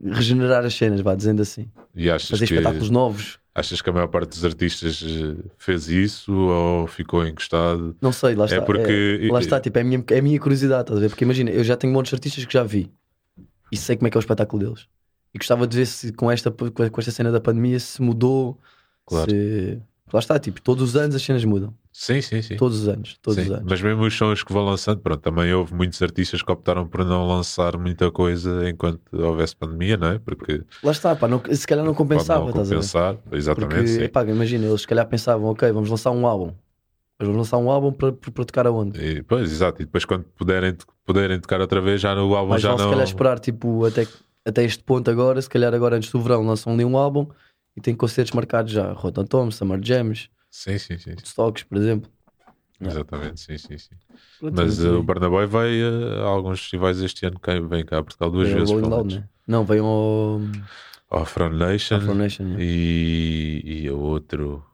[0.03, 1.69] regenerar as cenas, vá dizendo assim.
[1.95, 3.39] E achas Fazer que, espetáculos novos.
[3.55, 7.95] achas que a maior parte dos artistas eh, fez isso ou ficou encostado?
[7.99, 8.57] Não sei, lá está.
[8.57, 11.01] É porque- É- lá está, tipo, é a minha, é a minha curiosidade, estás a
[11.01, 11.09] ver?
[11.09, 12.91] Porque imagina, eu já tenho montes de artistas que já vi
[13.71, 14.87] e sei como é que é o espetáculo deles.
[15.33, 18.59] E gostava de ver se com esta, com esta cena da pandemia se mudou.
[19.05, 19.29] Claro.
[19.31, 19.79] Se...
[20.13, 21.73] Lá está, tipo, todos os anos as cenas mudam.
[21.99, 22.55] Sim, sim, sim.
[22.57, 23.65] Todos os anos, todos Sim, os anos.
[23.67, 27.03] Mas mesmo os sons que vão lançando, pronto, também houve muitos artistas que optaram por
[27.03, 30.19] não lançar muita coisa enquanto houvesse pandemia, não é?
[30.19, 32.75] Porque Lá está, pá, não- se calhar não compensava, não estás a ver?
[32.75, 36.53] compensar, exatamente, Porque, epá, imagina, eles se calhar pensavam, ok, vamos lançar um álbum.
[37.17, 38.11] Mas vamos lançar um álbum para,
[38.45, 39.03] tocar aonde?
[39.03, 42.61] E, pois, exato, e depois quando puderem, puderem tocar outra vez, já no álbum Mas
[42.61, 42.91] já vão se não.
[42.91, 44.07] calhar esperar tipo, até,
[44.45, 47.25] até este ponto agora, se calhar agora antes do verão lançam ali um álbum
[47.75, 48.91] e tem concertos marcados já.
[48.93, 51.21] Rotten Tom, Summer Jams, Sim, sim, sim.
[51.23, 52.11] Stocks, por exemplo.
[52.79, 53.95] Exatamente, sim, sim, sim.
[54.39, 55.03] Pronto, Mas eh, o.
[55.03, 58.53] Barnaboy vai eh, a alguns festivais este ano, cá, vem cá a Portugal duas Vem
[58.53, 59.29] ao vezes, Loud, né?
[59.47, 60.39] Não, vem ao
[61.09, 62.47] Ao Front Nation Afro Nation.
[62.47, 62.59] yeah.
[62.61, 64.65] e, e a outro,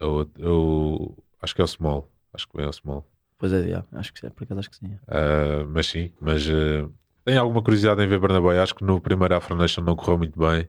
[0.00, 3.06] a outro o- acho que é o Small, acho que vem ao Small.
[3.38, 4.98] Pois é, yeah, acho que sim, por acaso acho que sim.
[5.06, 6.92] Ah, mas sim, mas uh,
[7.24, 8.58] tenho alguma curiosidade em ver Barnaboy.
[8.58, 10.68] Acho que no primeiro Afro Nation não correu muito bem.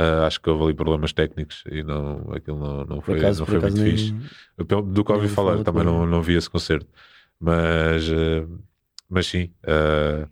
[0.00, 3.46] Ah, acho que houve ali problemas técnicos e não, aquilo não, não foi, acaso, não
[3.46, 3.90] foi muito nem...
[3.90, 4.14] fixe.
[4.56, 6.86] Do que ouvi falar, também não, não vi esse concerto.
[7.40, 8.46] Mas, ah,
[9.10, 10.28] mas sim, ah,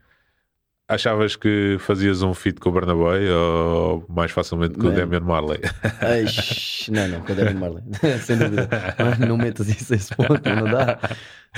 [0.86, 4.94] achavas que fazias um feat com o Barnaboy ou mais facilmente com o Man.
[4.94, 5.58] Damian Marley?
[6.00, 7.82] Ai, shh, não, não, com o Devin Marley.
[8.22, 8.68] Sem dúvida.
[9.18, 10.98] Não, não metas isso a esse ponto, não dá.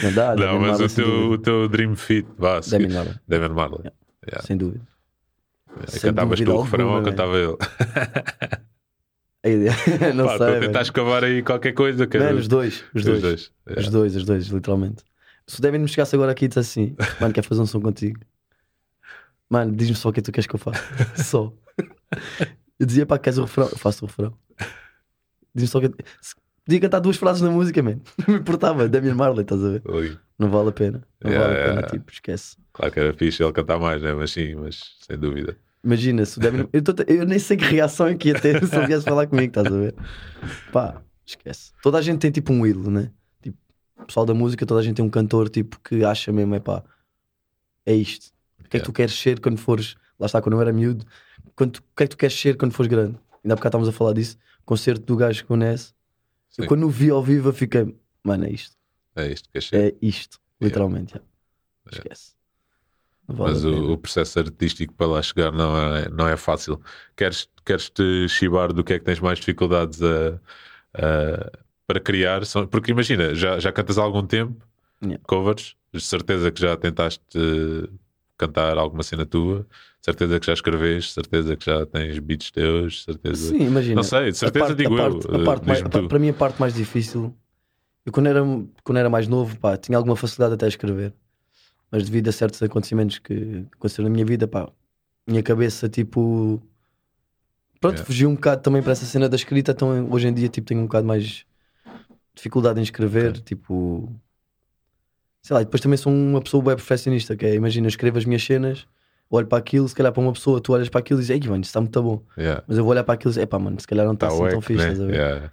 [0.03, 0.35] Não dá.
[0.35, 3.81] não, Damian mas Marley, o teu, o teu Dream Feat, vá, Damian Marley, Damian Marley.
[3.81, 3.97] Yeah.
[4.27, 4.47] Yeah.
[4.47, 4.98] sem dúvida.
[5.87, 7.57] Sem Cantavas tu o refrão ou cantava ele?
[9.45, 9.73] A ideia-
[10.15, 10.47] não Pá, sei.
[10.49, 10.81] a tentar mano.
[10.83, 12.07] escavar aí qualquer coisa.
[12.07, 13.23] Que Mano, os dois, os dois.
[13.23, 13.81] Yeah.
[13.81, 15.05] Os dois, os dois, literalmente.
[15.47, 17.81] Se o Devin me chegasse agora aqui e dissesse assim: Mano, quer fazer um som
[17.81, 18.21] contigo?
[19.49, 20.83] Mano, diz-me só o que é tu queres que eu faça.
[21.23, 21.53] Só.
[22.79, 23.69] Eu dizia: Pá, queres o refrão?
[23.71, 24.35] Eu faço o refrão.
[25.55, 25.89] Diz-me só o que.
[26.21, 26.35] Se-
[26.67, 27.97] Podia cantar duas frases na música, man.
[28.27, 28.87] Não me importava.
[28.91, 29.83] Damian Marley, estás a ver?
[29.89, 31.03] Ui, Não vale a pena.
[31.25, 31.91] Não Yeah, vale a pena, yeah.
[31.93, 32.57] tipo, esquece.
[32.79, 34.15] Claro que era fixe ele cantar mais, né?
[34.15, 35.57] mas sim, mas sem dúvida.
[35.83, 36.69] Imagina, se o Devin.
[36.73, 39.27] Eu, tô- eu nem sei que reação é que ia ter se ele viesse falar
[39.27, 39.95] comigo, estás a ver?
[40.73, 41.73] Pá, esquece.
[41.83, 43.11] Toda a gente tem tipo um ídolo, né?
[43.43, 43.57] Tipo,
[44.01, 46.61] o pessoal da música, toda a gente tem um cantor tipo que acha mesmo, é
[46.61, 46.83] pá,
[47.85, 48.33] é isto.
[48.61, 49.97] O que é que tu queres ser quando fores.
[50.19, 51.05] Lá está, quando eu era miúdo,
[51.57, 53.17] quando, tu- o que é que tu queres ser quando fores grande?
[53.45, 55.93] Ainda há bocado estávamos a falar disso, concerto do gajo que conhece.
[56.57, 56.69] Eu Sim.
[56.69, 58.77] quando o vi ao vivo, eu fiquei, mano, é isto.
[59.17, 59.79] É isto que achei.
[59.81, 61.15] É isto, literalmente.
[61.15, 61.29] yeah.
[61.91, 62.03] Yeah.
[62.13, 62.38] Esquece.
[63.29, 66.81] Vale mas o, o processo artístico para lá chegar não é, não é fácil.
[67.15, 70.41] Queres, queres te chibar do que é que tens mais dificuldades a,
[70.95, 71.51] a-
[71.87, 72.41] para criar?
[72.71, 74.67] Porque imagina, já, já cantas há algum tempo
[75.01, 75.23] Yeah.
[75.29, 77.23] covers, de certeza que já tentaste
[78.37, 79.65] cantar alguma cena tua,
[80.01, 83.51] certeza que já escreveste, certeza que já tens beats teus, certeza.
[83.51, 83.95] Sim, imagina.
[83.95, 85.19] Não sei, de certeza parte, digo eu.
[85.21, 87.33] parte, a eh, mais- para mim, a parte mais difícil.
[88.05, 88.41] Eu, quando era,
[88.83, 91.13] quando era mais novo, pá, tinha alguma facilidade até a escrever.
[91.91, 94.69] Mas devido a certos acontecimentos que aconteceram na minha vida, pá,
[95.27, 96.61] minha cabeça, tipo.
[97.81, 98.05] Pronto, Yeah.
[98.07, 99.71] fugiu um bocado também para essa cena da escrita.
[99.73, 101.45] Então, hoje em dia, tipo, tenho um bocado mais
[102.35, 103.41] dificuldade em escrever.
[103.41, 104.13] Tipo.
[105.43, 107.37] Sei lá, e depois também sou uma pessoa bem perfeccionista.
[107.37, 108.87] Que é, imagina, eu escrevo as minhas cenas,
[109.31, 111.49] olho para aquilo, se calhar para uma pessoa, tu olhas para aquilo e dizes, ei,
[111.49, 112.23] mano, isso está muito bom.
[112.37, 112.63] Yeah.
[112.67, 114.35] Mas eu vou olhar para aquilo e dizer, epá, mano, se calhar não está Tá
[114.35, 114.93] assim tão fixe, né?
[114.93, 115.15] estás a ver?
[115.15, 115.53] Yeah.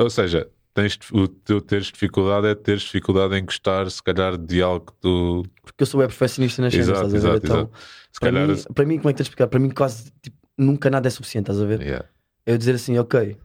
[0.00, 0.48] Ou seja,
[0.82, 4.92] tens, o teu teres dificuldade é teres dificuldade em gostar, se calhar, de algo que
[5.00, 5.42] tu.
[5.62, 7.16] Porque eu sou bem perfeccionista nas cenas, estás a ver?
[7.18, 7.72] exato, então, exato.
[8.12, 8.48] Se para, calhar.
[8.48, 9.46] mim, para mim, como é que tens de explicar?
[9.48, 11.80] Para mim, quase tipo, nunca nada é suficiente, estás a ver?
[11.82, 12.06] Yeah.
[12.46, 13.36] É eu dizer assim, ok,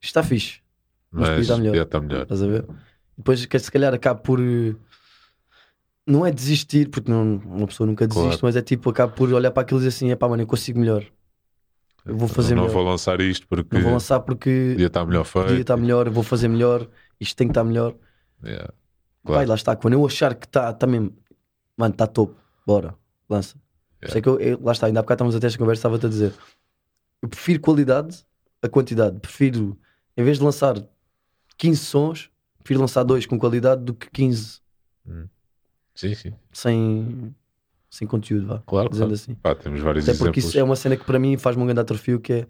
[0.00, 0.60] está fixe,
[1.10, 1.76] Mas Mas estar melhor.
[1.76, 2.22] estar melhor.
[2.22, 2.64] estás a ver?
[3.16, 4.40] Depois, que se calhar, acabo por.
[4.40, 4.74] eh,
[6.06, 8.40] Não é desistir, porque não, uma pessoa nunca desiste, Claro.
[8.42, 10.78] mas é tipo, acabo por olhar para aquilo e dizer assim, epá, mano, eu consigo
[10.80, 11.04] melhor.
[12.08, 12.74] Eu vou fazer não melhor.
[12.74, 15.46] vou lançar isto porque Não vou lançar porque podia estar melhor feito.
[15.46, 16.88] podia estar melhor, eu vou fazer melhor,
[17.20, 17.94] isto tem que estar melhor.
[18.44, 18.72] Yeah.
[19.24, 19.76] Vai, lá está.
[19.76, 21.12] Quando eu achar que está tá mesmo,
[21.76, 22.34] mano, está top,
[22.66, 22.94] bora,
[23.28, 23.56] lança.
[24.02, 24.12] Yeah.
[24.12, 26.08] Sei que eu, eu- lá está, ainda há bocado estávamos até esta conversa, estava-te a
[26.08, 26.32] dizer.
[27.20, 28.24] Eu prefiro qualidade
[28.62, 29.18] a quantidade.
[29.20, 29.76] Prefiro,
[30.16, 30.76] em vez de lançar
[31.56, 34.60] 15 sons, prefiro lançar dois com qualidade do que 15
[35.94, 36.32] Sim, sim.
[36.52, 37.34] sem,
[37.90, 38.62] sem conteúdo, vá.
[38.66, 39.14] Claro, Dizendo claro.
[39.14, 39.34] assim.
[39.34, 40.44] Pá, temos vários Até porque exemplos.
[40.50, 42.46] isso é uma cena que para mim faz-me um grande atrofio que é.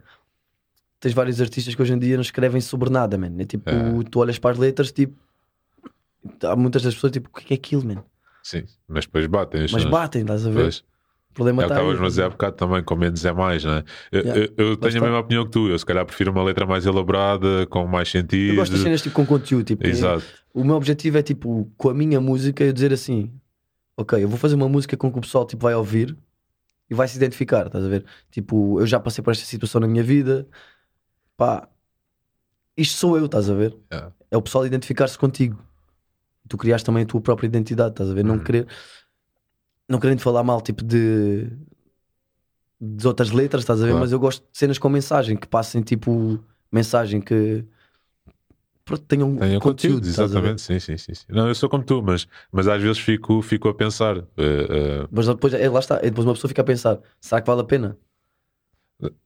[1.00, 3.30] Tens vários artistas que hoje em dia não escrevem sobre nada, man.
[3.38, 3.74] É tipo, É.
[4.10, 5.14] tu olhas para as letras, tipo.
[6.42, 8.02] Há muitas das pessoas, tipo, o que é aquilo, man?
[8.42, 9.64] Sim, mas depois batem.
[9.64, 9.98] as Mas cenas.
[9.98, 10.62] batem, estás a ver?
[10.62, 10.78] Pois.
[11.30, 12.08] O problema É está estavas a aí.
[12.08, 13.84] dizer há bocado também, com menos é mais, não é?
[14.10, 14.40] Eu, Yeah.
[14.56, 15.68] eu- eu tenho a mesma opinião que tu.
[15.68, 18.50] Eu se calhar prefiro uma letra mais elaborada, com mais sentido.
[18.54, 19.64] Eu gosto de cenas tipo com conteúdo.
[19.64, 20.24] Tipo, Exato.
[20.52, 23.30] O meu objetivo é tipo, com a minha música, eu dizer assim:
[24.00, 26.16] Ok, eu vou fazer uma música com que o pessoal tipo, vai ouvir
[26.88, 28.04] e vai se identificar, estás a ver?
[28.30, 30.46] Tipo, eu já passei por esta situação na minha vida,
[31.36, 31.68] pá,
[32.76, 33.76] isto sou eu, estás a ver?
[33.92, 34.14] Yeah.
[34.30, 35.60] É o pessoal identificar-se contigo.
[36.48, 38.24] Tu criaste também a tua própria identidade, estás a ver?
[38.24, 38.44] Não Uhum.
[38.44, 38.68] querer,
[39.88, 41.50] não querendo falar mal, tipo, de,
[42.80, 43.90] de outras letras, estás a ver?
[43.90, 44.04] Claro.
[44.04, 46.38] Mas eu gosto de cenas com mensagem, que passem tipo,
[46.70, 47.64] mensagem que.
[48.88, 50.62] Pronto, tenham conteúdo, conteúdo, exatamente.
[50.62, 51.12] Sim, sim, sim.
[51.28, 54.16] Não, eu sou como tu, mas, mas às vezes fico, fico a pensar.
[54.18, 57.40] eh, eh, Mas depois, é, lá está, é depois uma pessoa fica a pensar: será
[57.40, 57.96] que vale a pena?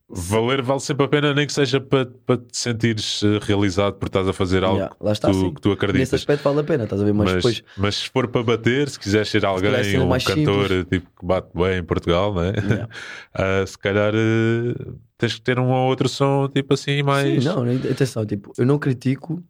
[0.09, 4.07] valer vale sempre a pena, nem que seja para, para te sentires eh, realizado por
[4.07, 6.20] estás a fazer algo Yeah, está, que, tu, que tu Nesse acreditas.
[6.20, 7.14] aspecto vale a pena, estás a ver?
[7.14, 10.09] Mas, Mas, depois, mas se for para bater, se quiseres ser é alguém, cena um
[10.09, 10.87] mais cantor simples.
[10.90, 12.53] tipo, que bate bem em Portugal, não é?
[12.62, 12.88] Yeah.
[13.35, 14.75] Ah, se calhar eh,
[15.16, 17.25] tens que ter um ou outro som tipo assim mais.
[17.25, 19.42] sim, não, atenção, tipo, eu não critico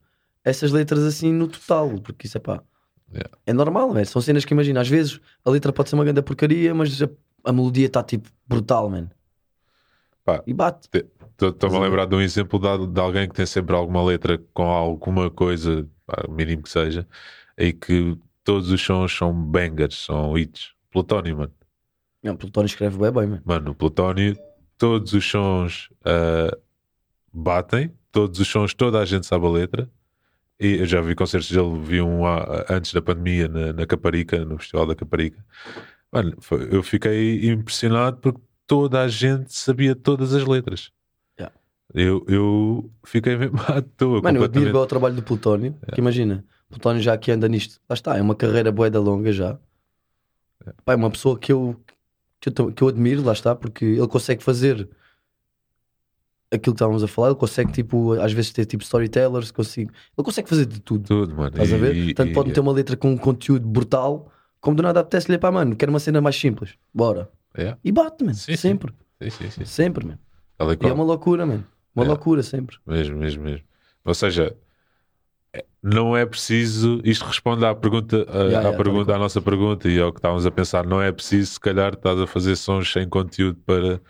[0.45, 2.63] essas letras assim no total, porque isso é pá,
[3.15, 3.31] Yeah.
[3.45, 4.05] é normal, man.
[4.07, 7.11] são cenas que imagina, às vezes a letra pode ser uma grande porcaria, mas a,
[7.45, 9.11] a melodia está tipo brutal, man.
[10.25, 10.43] Pá.
[10.47, 10.89] E bate.
[11.39, 14.65] Estou-me a lembrar de um exemplo de, de alguém que tem sempre alguma letra com
[14.65, 17.07] alguma coisa, pá, mínimo que seja,
[17.59, 20.73] e que todos os sons são bangers, são hits.
[20.91, 21.53] Plutónio, mano.
[22.23, 23.43] Não, Plutónio escreve bem, bem, man.
[23.45, 24.39] Mano, o Plutónio,
[24.79, 26.57] todos os sons ah,
[27.33, 29.91] batem, todos os sons, toda a gente sabe a letra.
[30.63, 32.23] E eu já vi concertos dele, vi um
[32.71, 35.45] antes da pandemia na, na Caparica, no Festival da Caparica.
[36.13, 40.93] Mano, foi- eu fiquei impressionado porque toda a gente sabia todas as letras.
[41.37, 41.53] Yeah.
[41.93, 44.23] Eu, eu fiquei mesmo à toa.
[44.23, 47.95] Mano, eu admiro o trabalho do Plutónio, que imagina, Plutónio já que anda nisto, lá
[47.95, 49.59] está, é uma carreira boeda longa já.
[50.85, 51.83] Pá, é uma pessoa que eu,
[52.41, 54.89] que eu, que eu admiro, lá está, porque ele consegue fazer
[56.53, 60.25] aquilo que estávamos a falar, ele consegue, tipo, às vezes ter tipo storytellers, consigo, ele
[60.25, 61.05] consegue fazer de tudo.
[61.07, 61.49] Tudo, mano.
[61.49, 61.97] Estás a ver?
[61.97, 65.39] E- Tanto e- pode meter uma letra com um conteúdo brutal, como do nada apetece-lhe,
[65.39, 67.29] pá, mano, quero uma cena mais simples, bora.
[67.57, 67.79] Yeah.
[67.85, 69.65] E bate, mano, Sim, sempre, Sim, sim, sim.
[69.65, 70.19] sempre, mano.
[70.61, 72.09] E E é uma loucura, mano, uma É.
[72.09, 72.77] loucura sempre.
[72.87, 73.65] Mesmo, mesmo, mesmo.
[74.05, 74.57] Ou seja,
[75.53, 77.01] é- não é preciso.
[77.05, 80.13] Isto responde à pergunta, à, Yeah, à yeah, pergunta, e à nossa pergunta e ao
[80.13, 80.87] que estávamos a pensar.
[80.87, 84.01] Não é preciso, se calhar, estás a fazer sons sem conteúdo para,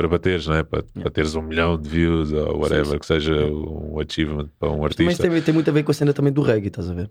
[0.00, 0.62] para bateres, não é?
[0.62, 2.98] Para, para teres um milhão de views ou whatever, Sim, sim.
[3.00, 5.28] que seja um achievement para um Mas também artista.
[5.28, 7.10] tem, tem muito a ver com a cena também do reggae, estás a ver?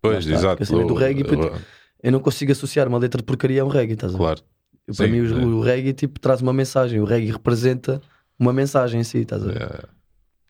[0.00, 0.62] Pois, está, exato.
[0.62, 1.60] a cena do O- reggae, puto, o-
[2.02, 4.22] Eu não consigo associar uma letra de porcaria a um reggae, estás a ver?
[4.24, 4.40] Claro.
[4.86, 5.44] Eu, para Sim, mim, é.
[5.44, 6.98] o, o reggae tipo, traz uma mensagem.
[7.00, 8.00] O reggae representa
[8.38, 9.56] uma mensagem em si, estás a ver?
[9.56, 9.88] Yeah,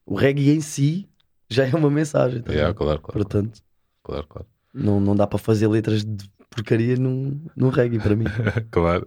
[0.06, 1.08] O reggae em si
[1.50, 2.78] já é uma mensagem, estás a yeah, ver?
[2.78, 3.60] claro, claro, Portanto,
[4.04, 4.46] claro, claro.
[4.72, 8.26] não, não dá para fazer letras de porcaria num, num reggae para mim.
[8.70, 9.06] claro.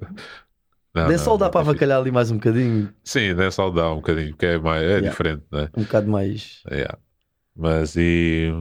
[0.94, 3.96] Não, Nem só dá para avacalhar ali mais um bocadinho, Sim, nem só dá um
[3.98, 5.10] bocadinho, porque é, mais, é Yeah.
[5.10, 5.70] diferente, né?
[5.76, 6.62] um bocado mais.
[6.70, 6.98] Yeah.
[7.56, 8.52] Mas e.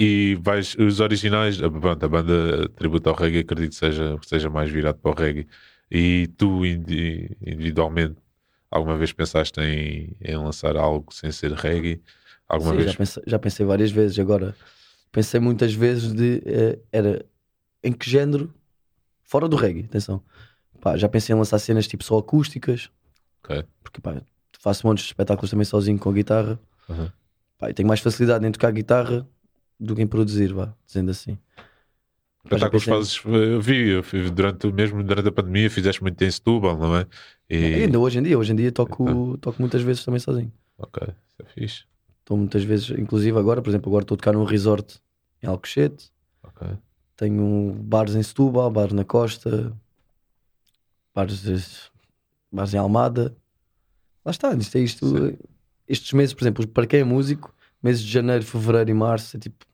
[0.00, 4.48] E vais, os originais, a- pronto, a banda tributo ao reggae, acredito que seja, seja
[4.48, 5.48] mais virado para o reggae.
[5.90, 8.16] E tu, indi- individualmente,
[8.70, 12.00] alguma vez pensaste em, em lançar algo sem ser reggae?
[12.48, 12.90] Alguma Sim, vez?
[12.92, 14.18] já, pensei, já pensei várias vezes.
[14.18, 14.54] Agora,
[15.10, 16.42] pensei muitas vezes de.
[16.46, 17.24] eh, era
[17.82, 18.52] em que género?
[19.24, 20.22] Fora do reggae, atenção.
[20.88, 22.88] Pá, já pensei em lançar cenas tipo só acústicas,
[23.44, 23.62] Ok.
[23.82, 24.22] porque pá,
[24.58, 26.58] faço montes de espetáculos também sozinho com guitarra.
[26.88, 27.10] Uhum.
[27.58, 29.28] Pá, e tenho mais facilidade em tocar guitarra
[29.78, 31.36] do que em produzir, vá, dizendo assim.
[32.42, 36.78] Espetáculos fazes, eu vi, eu vi durante, mesmo durante a pandemia, fizeste muito em Setúbal,
[36.78, 37.06] não é?
[37.50, 40.50] E, Ainda hoje em dia, hoje em dia toco, toco muitas vezes também sozinho.
[40.78, 41.84] Ok, isso é fixe.
[42.20, 44.98] Estou muitas vezes, inclusive agora, por exemplo, agora estou a tocar num resort
[45.42, 46.10] em Alcochete,
[46.42, 46.66] Ok.
[47.14, 49.76] tenho bares em Setúbal, bares na Costa,
[51.18, 51.90] bares,
[52.52, 53.36] bares em Almada.
[54.24, 55.06] Lá está, isto é isto.
[55.06, 55.36] Sim.
[55.88, 57.52] Estes meses, por exemplo, para quem é músico,
[57.82, 59.66] meses de janeiro, fevereiro e março, é tipo.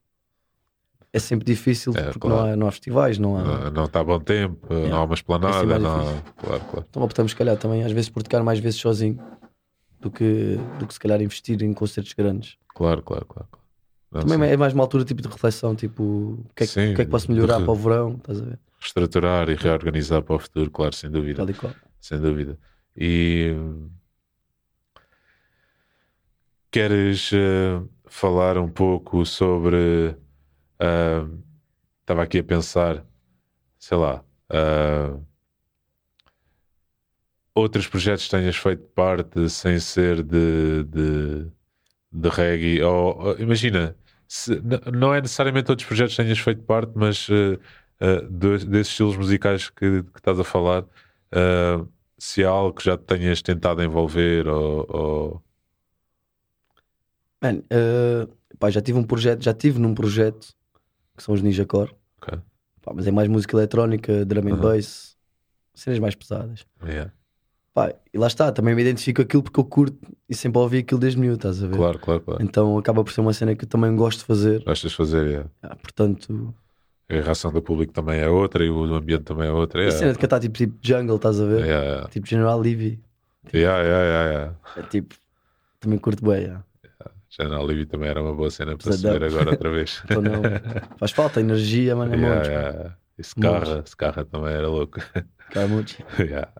[1.12, 2.36] É sempre difícil É, porque claro.
[2.36, 3.70] não, há, não há festivais, não há.
[3.70, 6.22] Não, está bom tempo, não há uma esplanada, É não há...
[6.36, 6.86] Claro, claro.
[6.90, 9.22] Então optamos, se calhar, também às vezes por tocar mais vezes sozinho
[10.00, 12.56] do que, do que se calhar investir em concertos grandes.
[12.74, 13.48] Claro, claro, claro.
[14.10, 14.54] Não, Também sim.
[14.54, 17.04] é mais uma altura tipo de reflexão, tipo, o que é que, Sim, que, é
[17.04, 18.58] que posso melhorar para o verão, estás a ver?
[18.84, 21.38] Reestruturar e reorganizar para o futuro, claro, sem dúvida.
[21.38, 21.74] Tal e qual.
[21.98, 22.58] Sem dúvida.
[22.94, 23.56] E
[26.70, 30.16] queres eh, falar um pouco sobre.
[32.00, 33.04] Estava aqui a pensar,
[33.78, 35.18] sei lá, ah,
[37.54, 41.50] outros projetos tenhas feito parte sem ser de, de,
[42.12, 42.82] de reggae.
[42.82, 43.96] Ou, imagina,
[44.28, 44.60] se-
[44.92, 47.58] não é necessariamente outros projetos tenhas feito parte, mas eh,
[48.00, 50.84] eh, de- desses estilos musicais que, que estás a falar,
[51.32, 51.84] eh,
[52.18, 55.42] se há algo que já te tenhas tentado envolver ou, ou-
[57.42, 58.26] Man, eh,
[58.58, 60.48] pá, já tive um projeto, já tive num projeto
[61.16, 62.38] que são os Ninja Core, Ok.
[62.82, 65.16] pá, mas é mais música eletrónica, drum and bass,
[65.74, 66.64] cenas mais pesadas.
[66.82, 67.12] Yeah.
[67.74, 71.00] Pá, e lá está, também me identifico aquilo porque eu curto e sempre ouvi aquilo
[71.00, 71.76] desde miúdo, estás a ver?
[71.76, 72.42] Claro, claro, claro.
[72.42, 74.64] Então acaba por ser uma cena que eu também gosto de fazer.
[74.64, 75.50] Gostas de fazer, yeah.
[75.62, 76.54] Ah, portanto,
[77.18, 79.80] a reação do público também é outra e o ambiente também é outra.
[79.80, 79.98] a Yeah.
[79.98, 81.64] cena de cantar tipo, tipo jungle, estás a ver?
[81.64, 82.08] Yeah, yeah.
[82.08, 83.00] Tipo General Levy,
[83.52, 84.54] Yeah, yeah, yeah, yeah.
[84.76, 85.14] é tipo,
[85.80, 86.42] também curto bem.
[86.44, 86.64] yeah.
[87.28, 90.02] General Levy também era uma boa cena para se ver agora outra vez.
[90.08, 90.42] Então não,
[90.98, 92.96] faz falta energia, mano, é Yeah, montes, yeah, yeah.
[93.18, 94.98] E Scarra, Scarra também era louco.
[95.50, 95.98] cara, montes.
[96.18, 96.50] Yeah.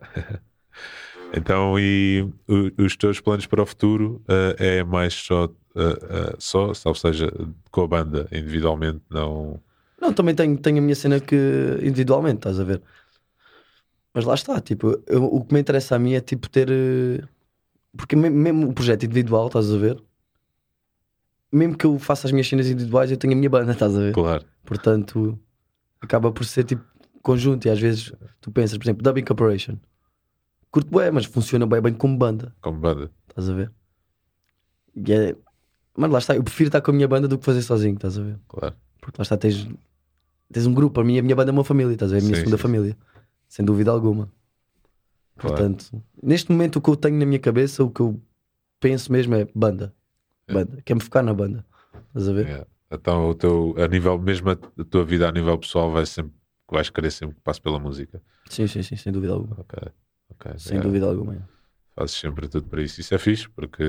[1.33, 2.29] Então, e
[2.77, 7.29] os teus planos para o futuro eh, é mais só, eh, eh, só, ou seja,
[7.71, 9.59] com a banda individualmente, não.
[10.05, 11.35] Não, também tenho, tenho a minha cena que
[11.81, 12.79] individualmente, estás a ver?
[14.13, 16.69] Mas lá está, tipo, eu- o que me interessa a mim é tipo ter.
[16.69, 17.23] eh,
[17.97, 19.97] Porque me- mesmo o projeto individual, estás a ver?
[21.51, 23.99] Mesmo que eu faça as minhas cenas individuais, eu tenho a minha banda, estás a
[23.99, 24.13] ver?
[24.13, 25.39] Claro, Portanto,
[26.01, 26.83] acaba por ser tipo
[27.21, 27.65] conjunto.
[27.65, 29.77] E às vezes tu pensas, por exemplo, Dubbing Corporation.
[30.69, 33.09] Curto bem, mas funciona bem, bem como banda, como banda.
[33.29, 33.71] estás a ver?
[34.95, 35.35] E é.
[35.97, 38.17] Mas lá está, eu prefiro estar com a minha banda do que fazer sozinho, estás
[38.17, 38.37] a ver?
[38.49, 38.75] Claro.
[38.99, 39.65] Porque lá está, tens,
[40.55, 41.01] tens um grupo.
[41.01, 42.21] A minha, a minha banda é uma família, estás a ver?
[42.21, 42.97] A minha Sim, segunda sim, família,
[43.47, 44.31] sem dúvida alguma.
[45.37, 45.55] Claro.
[45.57, 48.21] Portanto, neste momento o que eu tenho na minha cabeça, o que eu
[48.79, 49.93] penso mesmo é banda.
[50.47, 50.53] É.
[50.53, 50.81] Banda.
[50.85, 51.65] Quero-me focar na banda.
[52.07, 52.45] Estás a ver?
[52.47, 52.67] Yeah.
[52.91, 54.55] Então, o teu, a nível, mesmo a,
[54.89, 56.33] tua vida a nível pessoal, vai sempre,
[56.71, 58.21] vais querer sempre que passe pela música.
[58.49, 59.57] Sim, sim, sim, sem dúvida alguma.
[59.59, 59.89] Ok,
[60.29, 60.51] ok.
[60.57, 60.87] Sem Yeah.
[60.87, 61.35] dúvida alguma.
[61.35, 61.39] é.
[61.95, 63.01] Fazes sempre tudo para isso.
[63.01, 63.83] Isso é fixe, porque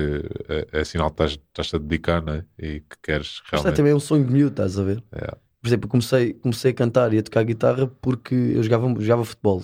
[0.49, 2.45] é, é sinal que estás- estás-te a dedicar, não é?
[2.57, 3.75] E que queres realmente.
[3.75, 5.03] também é um sonho de miúdo, estás a ver?
[5.13, 5.37] Yeah.
[5.61, 9.63] Por exemplo, comecei, comecei a cantar e a tocar guitarra porque eu jogava, jogava futebol.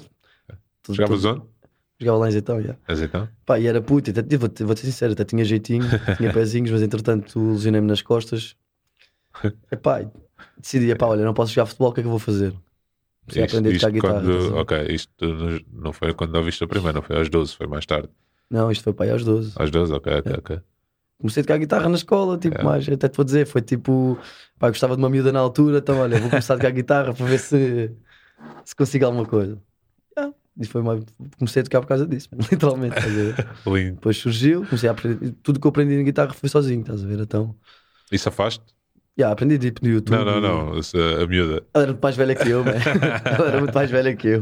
[0.82, 1.54] Todo- Jogavas todo- onde?
[2.00, 2.60] Jogava lá em Zetão.
[2.88, 3.30] És então?
[3.46, 5.86] Pá, e era puto, até, vou, vou ser sincero, até tinha jeitinho,
[6.18, 8.56] tinha pezinhos, mas entretanto lesionei-me nas costas.
[9.72, 10.06] Epá,
[10.58, 12.54] decidi, epá, olha, não posso jogar futebol, o que é que eu vou fazer?
[13.26, 14.14] Comecei a Isto- aprender a tocar guitarra.
[14.22, 14.54] quando- a ver?
[14.56, 18.10] ok, isto não foi quando ouviste a primeira, não foi aos 12, foi mais tarde.
[18.50, 19.54] Não, isto foi para aí aos 12.
[19.56, 20.18] Aos 12, ok, É.
[20.20, 20.60] ok, ok.
[21.24, 22.64] Comecei a tocar guitarra na escola, tipo, É.
[22.66, 24.18] mais, até te vou dizer, foi tipo,
[24.60, 27.26] pá, gostava de uma miúda na altura, então olha, vou começar a tocar guitarra para
[27.26, 27.90] ver se,
[28.66, 29.58] se consigo alguma coisa.
[30.18, 30.36] Yeah.
[30.60, 31.00] E foi uma,
[31.40, 32.98] comecei a tocar por causa disso, literalmente.
[33.66, 33.94] Lindo.
[33.96, 37.08] Depois surgiu, comecei a aprender, tudo que eu aprendi na guitarra foi sozinho, estás a
[37.08, 37.22] ver?
[37.22, 37.56] Então,
[38.12, 38.66] Isso afaste?
[39.18, 40.16] Yeah, aprendi tipo no YouTube.
[40.18, 40.78] Não, não, não.
[40.80, 41.64] essa- A miúda.
[41.74, 42.72] Ela era muito mais velha que eu, man.
[43.38, 44.42] ela era muito mais velha que eu.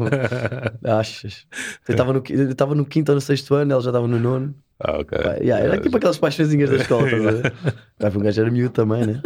[0.84, 1.46] Achas?
[1.88, 4.56] Eu estava no, eu no quinto ou no sexto ano, ela já estava no nono.
[4.80, 5.18] Ah, ok.
[5.18, 7.54] Pá, yeah, era tipo aquelas paixõezinhas da escola, estás a ver?
[8.00, 9.22] Pá, Um gajo era miúdo também, né?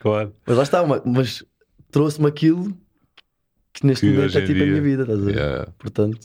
[0.00, 0.34] Claro.
[0.46, 1.44] Mas lá está, uma- mas
[1.92, 2.76] trouxe-me aquilo
[3.72, 5.34] que neste Que momento é tipo a dia- minha vida, estás a ver?
[5.36, 5.68] Yeah.
[5.78, 6.18] Portanto,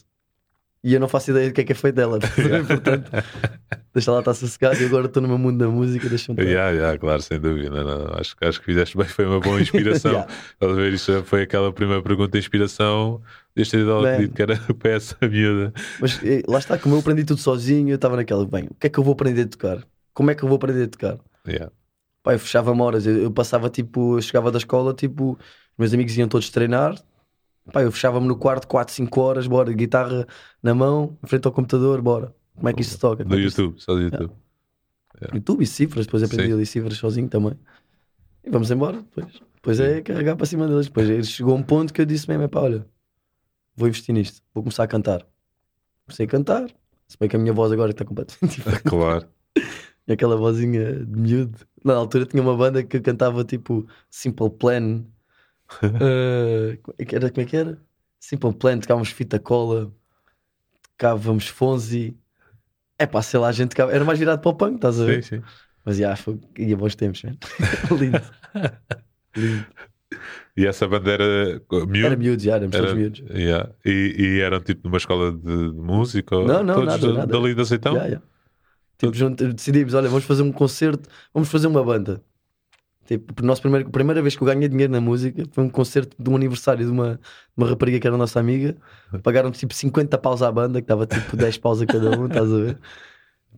[0.85, 2.61] e eu não faço ideia do que é que é feito dela, ver?
[2.67, 3.11] Portanto,
[3.91, 6.47] deixa lá estar sossegado e agora estou no meu mundo da música, deixa-me estar.
[6.47, 7.83] Yeah, yeah, claro, sem dúvida.
[7.83, 10.11] Não, acho, acho que fizeste bem, foi uma boa inspiração.
[10.15, 10.31] Yeah.
[10.53, 10.93] Estás a ver?
[10.93, 13.19] Isto foi aquela primeira pergunta de inspiração.
[13.55, 14.27] Este ideal Man.
[14.27, 15.73] que era essa miúda.
[15.99, 18.85] Mas eh, lá está, como eu aprendi tudo sozinho, eu estava naquela, bem, o que
[18.85, 19.83] é que eu vou aprender a tocar?
[20.13, 21.17] Como é que eu vou aprender a tocar?
[21.47, 21.71] Yeah.
[22.21, 25.93] Pá, eu fechava-me horas, eu, eu passava tipo, eu chegava da escola, tipo, os meus
[25.95, 26.95] amigos iam todos treinar,
[27.71, 30.27] pá, eu fechava-me no quarto 4, 5 horas, bora, guitarra
[30.61, 32.33] na mão, em frente ao computador, bora.
[32.55, 33.23] Como é que isto se toca?
[33.23, 34.31] No é YouTube, só do YouTube.
[35.33, 36.53] YouTube e cifras, depois aprendi Sim.
[36.53, 37.53] ali cifras sozinho também.
[38.43, 39.41] E vamos embora, depois.
[39.55, 40.87] Depois é carregar para cima deles.
[40.87, 42.85] Depois chegou um ponto que eu disse mesmo: é pá, olha,
[43.75, 45.25] vou investir nisto, vou começar a cantar.
[46.05, 46.69] Comecei a cantar,
[47.07, 48.83] se bem que a minha voz agora está completamente diferente.
[48.83, 49.27] Claro.
[50.07, 51.57] E aquela vozinha de miúdo.
[51.83, 55.03] Na altura tinha uma banda que cantava tipo Simple Plan.
[55.67, 57.29] Como que era?
[57.29, 57.77] Como é que era?
[58.19, 59.91] Simple Plan, tocávamos fita cola,
[60.97, 62.17] tocávamos Fonzi.
[62.97, 63.91] É pá, sei lá, a gente tocava.
[63.91, 65.23] Era mais virado para o punk, estás a ver?
[65.23, 65.43] Sim, sim.
[65.83, 66.39] Mas já, foi.
[66.57, 67.35] Ia bons tempos, man.
[67.99, 68.21] Lindo.
[69.35, 69.65] Lindo.
[70.55, 72.07] E essa bandeira miúda?
[72.07, 73.19] Era miúdo, já, éramos Era- todos miúdos.
[73.29, 73.69] Yeah.
[73.85, 76.35] E, e eram tipo numa escola de, de música?
[76.37, 77.27] Não, não, todos nada, da- nada.
[77.33, 77.95] dali de Azeitão?
[77.95, 78.21] Já, já.
[78.97, 82.23] Tipo, junto- decidimos, olha, vamos fazer um concerto, vamos fazer uma banda.
[83.05, 86.15] Tipo, a primeira, a primeira vez que eu ganhei dinheiro na música foi um concerto
[86.17, 87.19] de um aniversário de uma,
[87.55, 88.75] uma rapariga que era nossa amiga.
[89.21, 92.51] Pagaram tipo 50 paus à banda, que dava tipo 10 paus a cada um, estás
[92.51, 92.77] a ver?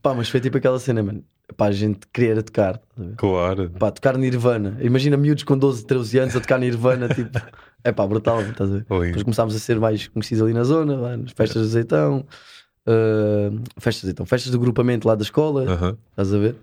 [0.01, 1.23] Pá, mas foi tipo aquela cena, mano.
[1.55, 2.81] Pá, a gente querer a tocar?
[3.15, 3.69] Claro.
[3.79, 4.77] Pá, tocar Nirvana.
[4.81, 7.39] Imagina miúdos com 12, 13 anos a tocar Nirvana, tipo,
[7.83, 8.79] é pá, brutal, estás a ver?
[8.81, 9.23] Depois Lindo.
[9.23, 12.25] começámos a ser mais conhecidos ali na zona, lá nas festas de azeitão,
[12.86, 15.97] uh, festas de azeitão, festas de agrupamento lá da escola, Aham.
[16.12, 16.55] estás a ver?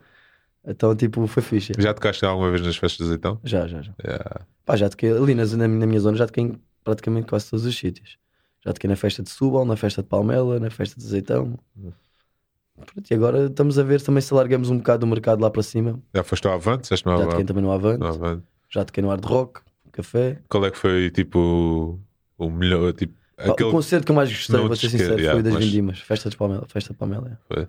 [0.67, 1.73] Então, tipo, foi fixe.
[1.79, 3.39] Já tocaste alguma vez nas festas de Azeitão?
[3.45, 3.93] Já, já, já.
[4.03, 4.41] Yeah.
[4.65, 7.77] Pá, já toquei ali na, na, minha zona, já toquei em praticamente quase todos os
[7.77, 8.17] sítios.
[8.65, 11.59] Já toquei na festa de Subal, na festa de Palmela, na festa de Azeitão.
[12.75, 15.63] Pronto, e agora estamos a ver também se alargamos um bocado o mercado lá para
[15.63, 16.01] cima.
[16.15, 16.89] Já foste ao Avante?
[16.89, 17.45] Já toquei Avante?
[17.45, 18.43] também no Avante, No Avante.
[18.71, 19.61] já toquei no Hard Rock,
[19.93, 20.39] Café.
[20.49, 22.01] Qual é que foi tipo
[22.39, 22.93] o melhor?
[22.95, 23.69] Tipo, Pá, aquele...
[23.69, 26.01] O concerto que eu mais gostei, Não vou ser sincero, yeah, foi das mas- Vindimas,
[26.01, 26.67] festa de Palmela.
[26.69, 27.55] Festa de Palmela é.
[27.55, 27.69] Foi.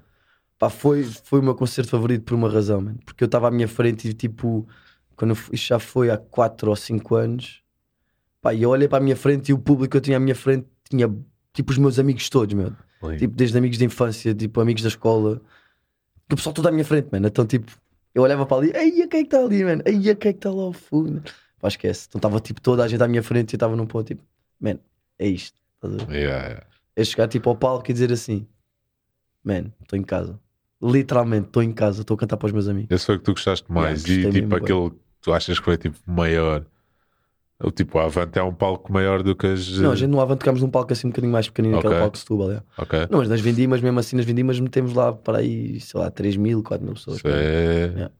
[0.57, 2.99] Pá, foi, foi o meu concerto favorito por uma razão, mano.
[3.05, 4.67] Porque eu estava à minha frente e tipo,
[5.15, 7.61] quando fui- isto já foi há 4 ou 5 anos,
[8.41, 10.19] pá, e eu olhei para a minha frente e o público que eu tinha à
[10.19, 11.13] minha frente tinha
[11.53, 12.73] tipo os meus amigos todos, meu.
[13.03, 13.17] Lindo.
[13.17, 15.41] Tipo, desde amigos de infância, tipo, amigos da escola,
[16.31, 17.27] o pessoal todo à minha frente, mano.
[17.27, 17.71] Então, tipo,
[18.13, 19.81] eu olhava para ali, ei, quem é que está ali, mano?
[19.85, 21.21] Ei, quem é que está lá ao fundo?
[21.59, 22.05] Pá, esquece.
[22.09, 24.23] Então estava tipo toda a gente à minha frente e eu estava num ponto tipo,
[24.59, 24.79] man,
[25.19, 25.59] é isto.
[25.75, 26.15] Estás a ver?
[26.23, 26.67] Yeah, yeah.
[26.95, 28.47] É chegar tipo ao palco e dizer assim,
[29.43, 30.39] man, estou em casa.
[30.85, 32.91] Literalmente, estou em casa, estou a cantar para os meus amigos.
[32.91, 34.03] Esse foi o que tu gostaste mais.
[34.03, 36.65] gostei e tipo aquele que tu achas que foi tipo maior.
[37.63, 39.77] O tipo, a Avante é um palco maior do que as.
[39.79, 41.87] Não, a gente no Avante tocámos num palco assim um bocadinho mais pequenino, Ok.
[41.87, 42.61] aquele palco de Setúbal, é.
[42.77, 42.99] Ok.
[43.09, 46.35] Não, mas nas vendimas, mesmo assim, nas vendimas metemos lá para aí, sei lá, 3
[46.35, 47.17] mil, 4 mil pessoas.
[47.17, 48.11] Isso é.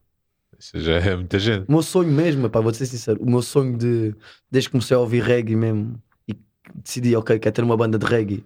[0.58, 1.65] Isso já é muita gente.
[1.67, 4.15] O meu sonho mesmo, pá, vou ser sincero, o meu sonho de
[4.49, 6.34] desde que comecei a ouvir reggae mesmo e
[6.73, 8.41] decidi, ok, quero ter uma banda de reggae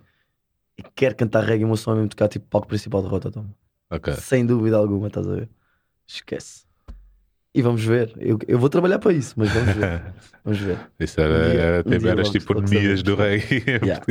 [0.76, 3.46] e quero cantar reggae, o meu sonho é mesmo tocar tipo palco principal de Rototom.
[3.90, 4.14] Ok.
[4.14, 5.50] Sem dúvida alguma, estás a ver?
[6.08, 6.64] Esquece.
[7.54, 8.14] E vamos ver.
[8.20, 10.14] Eu, eu vou trabalhar para isso, mas vamos ver.
[10.46, 10.78] Vamos ver.
[11.00, 13.04] Isso era, Um dia- era, um tipo, eras logo- tipo sabemos.
[13.04, 13.42] do em
[13.86, 14.06] Yeah.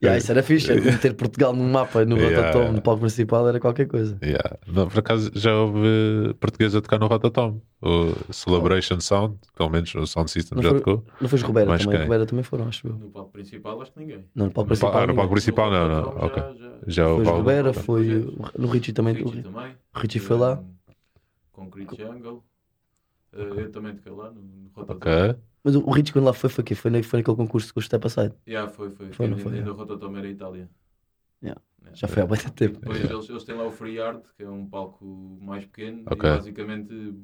[0.00, 2.46] Yeah, isso era fixe, era meter Portugal no mapa, no Yeah.
[2.52, 4.16] Rototom, no palco principal, era qualquer coisa.
[4.22, 4.56] Yeah.
[4.68, 7.60] Não, por acaso já houve português a tocar no Rototom.
[7.82, 11.04] O Celebration Sound, pelo menos o Sound System Não já foi- tocou.
[11.20, 12.06] Não foi Roberto Mais também, quem?
[12.08, 12.94] Roberto também foram, acho eu.
[12.94, 14.24] No palco principal, acho que ninguém.
[14.36, 14.96] Não, no palco principal.
[14.98, 16.02] ah, no palco principal não, não.
[16.04, 16.42] Já- Ok.
[16.42, 17.36] já- Já Foi o.
[17.36, 19.14] Roberto, foi o- no Richie também.
[19.14, 19.74] Richie o também.
[19.94, 20.62] Richie foi lá.
[21.52, 22.44] Concrete Jungle.
[23.32, 24.94] Eh, eu também toquei lá no, no Rototom.
[24.96, 25.36] Ok.
[25.68, 27.78] Mas o o Richie quando lá foi, foi, aqui, foi, na- foi naquele concurso com
[27.78, 28.34] o Step Aside.
[28.48, 29.12] Yeah, foi, foi.
[29.12, 30.70] Foi, não Ainda- foi, Ainda o Rototom era Itália.
[31.42, 31.60] Yeah.
[31.82, 31.94] Yeah.
[31.94, 32.80] Já foi há muito tempo.
[32.80, 35.04] Depois eles, eles têm lá o Free Yard, que é um palco
[35.42, 36.04] mais pequeno.
[36.06, 36.26] Ok.
[36.26, 37.14] E basicamente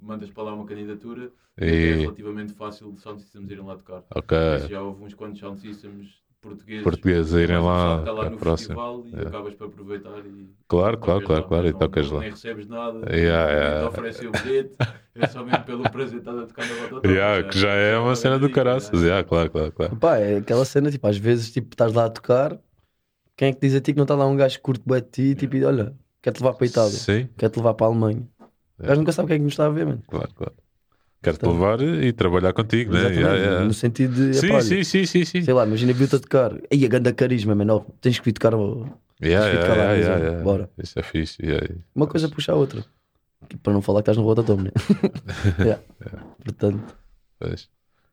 [0.00, 1.32] mandas para lá uma candidatura.
[1.60, 1.64] E...
[1.64, 4.04] É relativamente fácil de sound systems irem lá tocar.
[4.14, 4.38] Ok.
[4.38, 6.82] Mas já houve uns quantos sound systems portugueses.
[6.84, 8.76] Portugueses a irem lá, está lá é no próximo.
[8.78, 9.28] festival e Yeah.
[9.30, 11.66] acabas para aproveitar e Claro, claro, claro, lá, claro.
[11.68, 12.20] E não- tocas não- lá.
[12.22, 13.80] Nem recebes nada, Yeah, yeah.
[13.80, 14.76] te oferecem o bilhete,
[15.14, 17.08] é somente pelo prazer de estar a tocar na Rototom.
[17.10, 19.00] Yeah, que já é uma cena do caraças.
[19.00, 19.26] yeah.
[19.26, 19.96] Claro, claro, claro.
[19.96, 22.58] Pá, é aquela cena, tipo, às vezes, tipo, estás lá a tocar,
[23.36, 25.00] quem é que diz a ti que não está lá um gajo que curte bué
[25.00, 27.90] de ti, tipo, e olha, quer-te levar para a Itália, Sim, quer-te levar para a
[27.90, 28.28] Alemanha.
[28.78, 30.02] O gajo nunca sabe quem é que nos está a ver, mano.
[30.06, 30.54] claro, claro.
[31.36, 33.00] Quero-te levar e trabalhar contigo, né?
[33.12, 33.64] Yeah, yeah.
[33.64, 35.42] No sentido de, Sim, sim, sim, sim, sim.
[35.42, 38.32] sei lá, imagina viu-te a tocar, aí a ganda carisma, mano, ó, tens que vir
[38.32, 38.52] tocar.
[38.54, 40.70] Yeah, Tens que ficar lá, yeah, yeah, bora.
[40.78, 41.38] Isso é fixe.
[41.94, 42.84] uma coisa puxa a outra.
[43.62, 44.70] Para não falar que estás no Rototom, né?
[45.58, 45.82] Yeah.
[46.44, 46.94] Portanto,
[47.38, 47.68] Pois.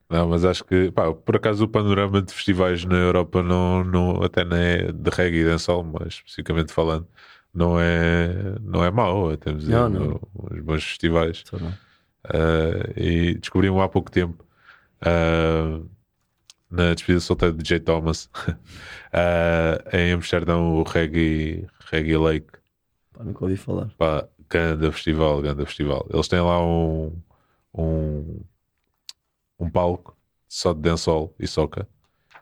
[0.10, 4.22] Não, mas acho que, pá, por acaso o panorama de festivais na Europa não, não
[4.24, 7.08] até não é de reggae e dancehall, mas especificamente falando,
[7.54, 9.36] não é, não é mau.
[9.36, 10.20] Temos Não, não.
[10.52, 11.44] uns bons festivais.
[11.60, 11.74] Não.
[12.26, 14.46] Uh, e descobri-me há pouco tempo
[15.02, 15.88] uh,
[16.70, 17.80] na despedida solteira de J.
[17.80, 22.48] Thomas uh, em Amsterdão, o Reggae, Reggae Lake.
[23.14, 23.90] Pá, nunca ouvi falar.
[23.98, 26.08] Pá, ganda festival, ganda festival.
[26.12, 27.16] Eles têm lá um,
[27.74, 28.42] um,
[29.60, 30.18] um palco
[30.48, 31.88] só de dancehall e soca,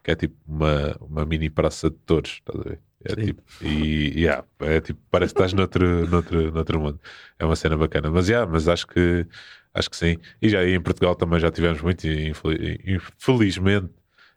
[0.03, 2.79] que é tipo uma, uma mini praça de touros, estás a ver?
[3.05, 3.25] É Sim.
[3.25, 6.99] tipo, e yeah, é tipo, parece que estás noutro, noutro, noutro mundo.
[7.37, 8.09] É uma cena bacana.
[8.09, 9.27] Mas, yeah, mas acho que
[9.73, 10.17] acho que sim.
[10.41, 13.89] E já em Portugal também já tivemos muito, e infeli- infelizmente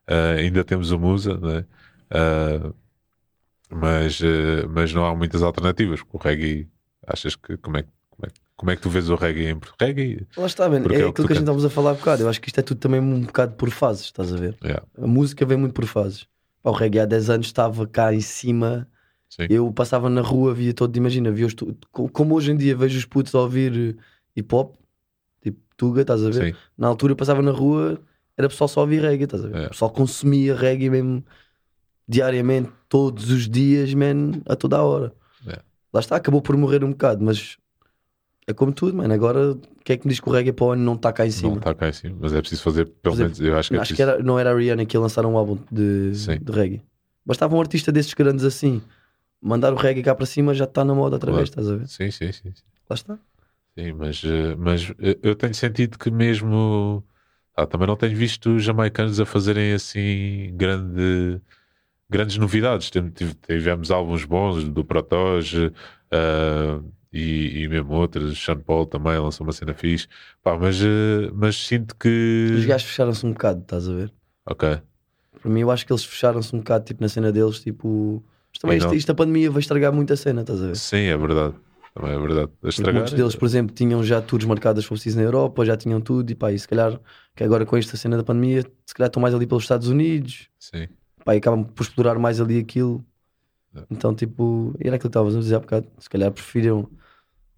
[0.07, 1.66] ah, ainda temos o Musa, né?
[2.11, 2.72] Ah,
[3.70, 6.68] mas, eh, mas não há muitas alternativas, o reggae,
[7.07, 9.59] achas que como é, que- como é, como é que tu vês o reggae em
[9.59, 9.89] Portugal?
[9.89, 10.82] Reggae, Lá está, man.
[10.91, 12.22] É é aquilo que que, a gente estávamos a falar há bocado.
[12.22, 14.59] Eu acho que isto é tudo também um bocado por fases, estás a ver?
[14.62, 16.26] yeah, A música vem muito por fases.
[16.62, 18.89] Pá, o reggae há 10 anos estava cá em cima.
[19.28, 21.55] sim, Eu passava na rua, via todo, imagina, via os
[22.12, 23.99] como hoje em dia vejo os putos a ouvir
[24.37, 24.76] hip hop,
[25.77, 26.53] Tuga, estás a ver?
[26.53, 28.01] sim, Na altura eu passava na rua,
[28.37, 29.57] era pessoal só ouvir reggae, estás a ver?
[29.57, 29.66] É.
[29.66, 31.24] O pessoal consumia reggae mesmo
[32.09, 35.12] diariamente, todos os dias, man, a toda a hora.
[35.47, 35.59] É.
[35.93, 37.57] Lá está, acabou por morrer um bocado, mas
[38.47, 39.12] é como tudo, mano.
[39.12, 41.12] Agora, o que é que me diz que o reggae para o ano não está
[41.12, 41.57] cá em não cima?
[41.57, 43.95] está cá em cima, mas é preciso fazer, pelo menos, eu acho que é Acho
[43.95, 44.11] que preciso.
[44.18, 46.39] era, não era a Rihanna que ia lançar um álbum de, Sim.
[46.39, 46.83] de reggae.
[47.24, 48.81] Bastava um artista desses grandes assim,
[49.43, 51.39] mandar o reggae cá para cima, já está na moda outra Claro.
[51.39, 51.89] vez, estás a ver?
[51.89, 52.62] Sim, sim, sim, sim.
[52.89, 53.18] Lá está.
[53.79, 57.05] Sim, mas, eh, mas eh, eu tenho sentido que mesmo
[57.55, 61.41] ah, também não tenho visto os jamaicanos a fazerem assim grande,
[62.11, 62.91] grandes novidades.
[63.47, 65.72] Tivemos álbuns bons do Protoge
[66.11, 66.81] ah,
[67.12, 68.43] e, e mesmo outros.
[68.43, 70.09] Sean Paul também lançou uma cena fixe.
[70.43, 70.79] Pá, mas,
[71.35, 72.09] mas sinto que.
[72.55, 74.12] Os gajos fecharam-se um bocado, estás a ver?
[74.45, 74.64] Ok,
[75.41, 78.22] Para mim, eu acho que eles fecharam-se um bocado, tipo, na cena deles, tipo.
[78.53, 80.83] Mas também isto, isto a pandemia vai estragar muito a cena, estás a ver?
[80.83, 81.57] sim, é verdade.
[81.97, 82.53] Também é verdade.
[82.62, 85.78] A estragar, muitos deles, por exemplo, tinham já tours marcadas for preciso na Europa, já
[85.78, 87.01] tinham tudo, e pá, e se calhar,
[87.34, 90.51] que agora com esta cena da pandemia, se calhar estão mais ali pelos Estados Unidos,
[90.59, 90.88] Sim,
[91.24, 93.03] pá, e acabam por explorar mais ali aquilo.
[93.74, 93.80] É.
[93.90, 96.82] Então, tipo, era aquilo que estávamos a dizer há bocado, se calhar preferiram,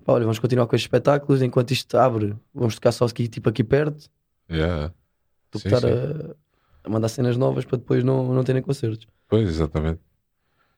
[0.05, 3.49] pá, olha, vamos continuar com estes espetáculos, enquanto isto abre, vamos tocar só aqui, tipo,
[3.49, 4.09] aqui perto,
[4.49, 4.95] yeah.
[5.51, 6.37] do que estar a,
[6.85, 9.09] a mandar cenas novas para depois não, não terem concertos.
[9.29, 9.99] Pois, exatamente.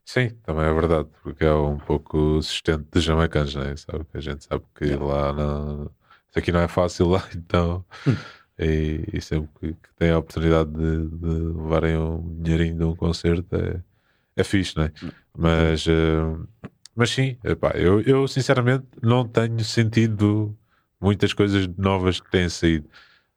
[0.04, 3.76] Sim, também é verdade, porque é um pouco o sustento dos jamaicanos, não é?
[3.76, 4.04] Sabe?
[4.12, 5.84] A gente sabe que lá não...
[6.28, 7.84] Isso aqui não é fácil lá, então.
[8.58, 12.96] e, e sempre que, que tem a oportunidade de, de levarem um dinheirinho de um
[12.96, 13.82] concerto é,
[14.36, 14.92] é fixe, não é?
[15.36, 16.46] Mas, eh,
[16.94, 20.56] mas sim, epá, eu, eu sinceramente não tenho sentido
[21.00, 22.88] muitas coisas novas que têm saído,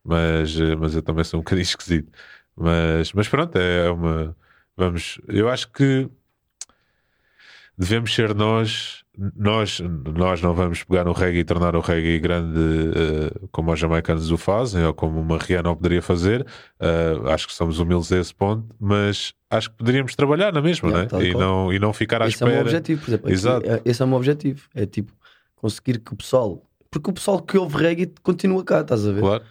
[0.04, 2.12] mas, eh, mas eu também sou um bocadinho esquisito.
[2.56, 4.36] Mas, mas pronto, é uma.
[4.78, 6.10] Vamos, eu acho que
[7.78, 9.04] devemos ser nós,
[9.36, 9.80] nós,
[10.16, 14.32] nós não vamos pegar no reggae e tornar o reggae grande eh, como os jamaicanos
[14.32, 16.46] o fazem, ou como uma Rihanna poderia fazer.
[16.80, 20.90] Eh, acho que somos humildes a esse ponto, mas acho que poderíamos trabalhar na mesma,
[20.90, 21.26] Yeah, não tal é?
[21.26, 21.42] e qual.
[21.44, 22.70] não, e não ficar à Esse é o meu espera.
[22.70, 23.26] objetivo, por exemplo.
[23.28, 23.70] aqui, Exato.
[23.70, 24.68] é- esse é o meu objetivo.
[24.76, 25.14] É tipo
[25.56, 26.62] conseguir que o pessoal.
[26.92, 29.22] Porque o pessoal que ouve reggae continua cá, estás a ver?
[29.22, 29.44] Claro,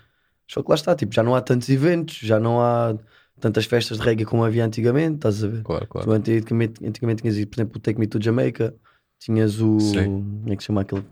[0.48, 2.94] Só que lá está, tipo, já não há tantos eventos, já não há
[3.43, 5.62] tantas festas de reggae como havia antigamente, estás a ver?
[5.62, 6.07] claro, claro.
[6.07, 8.74] Tu antigamente, antigamente tinhas, por exemplo, o Take Me to Jamaica,
[9.18, 9.78] tinhas o.
[9.80, 10.05] Sim.
[10.05, 11.05] Como é que se chama aquele?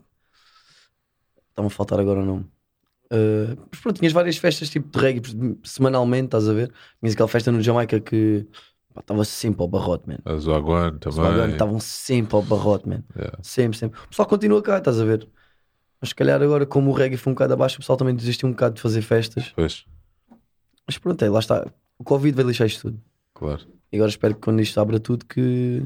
[1.51, 2.47] Está-me a faltar agora o nome.
[3.13, 5.21] Uh, mas pronto, tinhas várias festas tipo de reggae
[5.65, 6.73] semanalmente, estás a ver?
[7.01, 8.47] Tinhas aquela festa no Jamaica que
[8.97, 10.19] estava sempre ao barrote, man.
[10.25, 11.51] A Zoaguan também.
[11.51, 13.03] estavam sempre ao barrote, man.
[13.17, 13.39] Yeah.
[13.43, 14.01] Sempre, sempre.
[14.01, 15.29] O pessoal continua cá, estás a ver?
[16.01, 18.49] Mas se calhar agora, como o reggae foi um bocado abaixo, o pessoal também desistiu
[18.49, 19.53] um bocado de fazer festas.
[19.57, 19.85] Pois,
[20.87, 21.67] Mas pronto, é, lá está.
[22.01, 23.01] O Covid vai lixar isto tudo.
[23.35, 23.61] claro.
[23.93, 25.85] E agora espero que quando isto abra tudo que.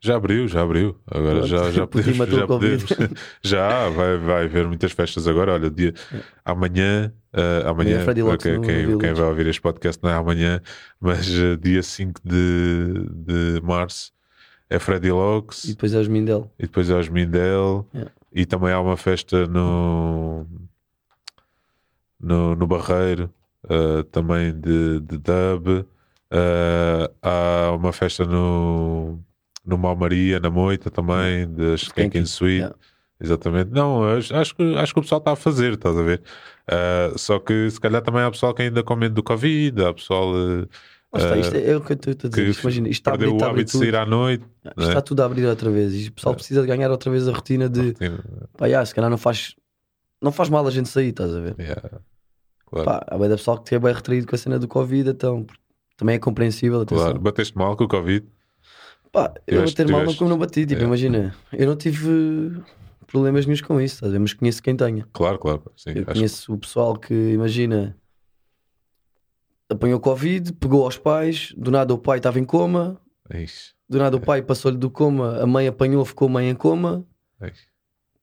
[0.00, 1.00] Já abriu, já abriu.
[1.10, 1.46] Agora Pronto.
[1.48, 2.28] já, já podemos.
[2.28, 2.84] Já, podemos.
[3.42, 5.54] já vai, vai haver muitas festas agora.
[5.54, 5.94] Olha, dia,
[6.44, 10.60] amanhã, eh, amanhã, Amanhã é Locks quem, quem, vai ouvir este podcast não é amanhã,
[11.00, 13.06] mas eh, dia 5 de,
[13.56, 14.12] de março
[14.68, 16.52] é Freddy E Locks depois é os Mindel.
[16.58, 18.12] e depois é os Mindel Yeah.
[18.30, 20.46] e também há uma festa no,
[22.20, 23.32] no, no Barreiro
[23.68, 25.84] eh, também de, de dub.
[26.30, 29.18] Eh, há uma festa no,
[29.64, 32.56] no Malmaria, na Moita também, das Skanking Skanking, Sweet.
[32.58, 32.76] yeah.
[33.20, 33.70] Exatamente.
[33.70, 36.20] Não, acho, que, acho que o pessoal está a fazer, estás a ver?
[36.68, 39.94] Eh, só que se calhar também há pessoal que ainda com medo do Covid, há
[39.94, 40.32] pessoal
[41.12, 42.60] Lá está, isto é, é o que eu estou a dizer.
[42.60, 43.80] imagina, isto está a abrir, o a hábito de tudo.
[43.84, 44.44] sair à noite.
[44.66, 44.88] Isto é?
[44.88, 45.94] está tudo a abrir outra vez.
[45.94, 46.36] E o pessoal É.
[46.36, 48.18] precisa de ganhar outra vez a rotina de Rotina.
[48.58, 49.54] pá, já, se calhar não faz,
[50.20, 51.54] não faz mal a gente sair, estás a ver?
[51.56, 51.82] Yeah.
[52.82, 52.84] Claro.
[53.00, 55.46] Pá, há bué da pessoal que é bem retraído com a cena do Covid, então
[55.96, 56.80] também é compreensível.
[56.82, 57.04] Atenção.
[57.04, 57.20] claro.
[57.20, 58.26] Bateste mal com o Covid?
[59.12, 60.66] Pá, eu Tiveste- bater mal não como não bati.
[60.66, 60.84] Tipo, É.
[60.84, 62.60] imagina, eu não tive
[63.06, 64.18] problemas nenhums com isso, a ver?
[64.18, 65.06] mas conheço quem tenha.
[65.12, 65.62] Claro, claro.
[65.76, 67.96] Sim, Eu conheço o pessoal que, imagina,
[69.70, 73.00] apanhou Covid, pegou aos pais, do nada o pai estava em coma,
[73.30, 73.74] que é isso.
[73.88, 77.04] do nada o pai passou-lhe do coma, a mãe apanhou, ficou mãe em coma.
[77.40, 77.66] É isso.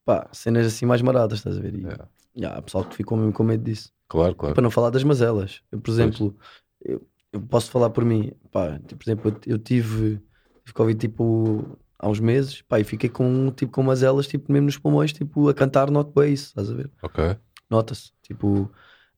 [0.05, 1.75] Pá, cenas assim mais maradas, estás a ver?
[1.75, 1.97] E, É.
[2.43, 3.91] há pessoal que ficou mesmo com medo disso.
[4.07, 4.55] Claro, claro.
[4.55, 5.61] Para não falar das mazelas.
[5.71, 6.35] Eu, por exemplo,
[6.83, 7.01] eu,
[7.31, 8.31] eu posso falar por mim.
[8.51, 10.17] Pá, tipo, por exemplo, eu, eu tive,
[10.63, 14.65] tive Covid tipo há uns meses, pá, e fiquei com, tipo, com mazelas, tipo, mesmo
[14.65, 16.89] nos pulmões, tipo, a cantar not bass, estás a ver?
[17.03, 17.37] Ok.
[17.69, 18.11] Nota-se.
[18.23, 18.69] Tipo,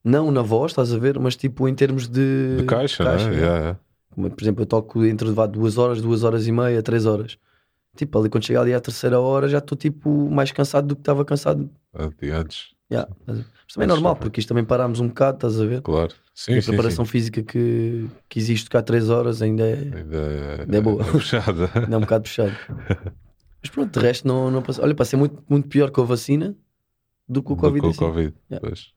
[0.03, 3.15] não na voz, estás a ver, mas tipo em termos de, De caixa, né?
[3.15, 3.21] né?
[3.35, 3.79] Yeah, yeah.
[4.11, 7.37] Como, Por exemplo, eu toco entre vá, duas horas, duas horas e meia, três horas.
[7.95, 11.01] Tipo, ali quando chega ali à terceira hora já estou tipo mais cansado do que
[11.01, 11.69] estava cansado.
[11.93, 13.11] Ante- Antes, Yeah?
[13.25, 15.81] Mas também é normal, porque isto também parámos um bocado, estás a ver?
[15.81, 16.13] claro.
[16.35, 17.11] Sim, E a sim, preparação sim.
[17.11, 21.03] física que, que existe cá três horas ainda é, Ainda é, Ainda é boa.
[21.03, 21.69] puxada.
[21.75, 22.51] ainda é um bocado puxado.
[23.61, 24.83] Mas pronto, de resto não, não passei.
[24.83, 26.55] Olha, passei muito, muito pior com a vacina
[27.29, 27.81] do que o Do Covid.
[27.81, 27.95] que o.
[27.95, 28.33] Covid.
[28.51, 28.67] Yeah.
[28.67, 28.91] Pois.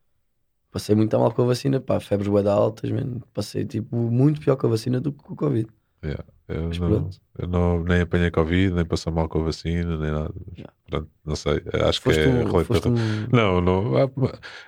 [0.72, 3.20] Passei muito mal com a vacina, pá, febres bué da altas, man.
[3.34, 5.68] Passei tipo muito pior com a vacina do que com o Covid.
[6.03, 6.24] Yeah.
[6.49, 10.12] Eu, Mas não, eu não, nem apanhei Covid, nem passei mal com a vacina, nem
[10.12, 10.32] nada.
[10.57, 10.72] Yeah.
[10.88, 11.61] Pronto, não sei.
[11.88, 12.49] Acho Foste que é um,
[12.92, 13.97] um- Não, não.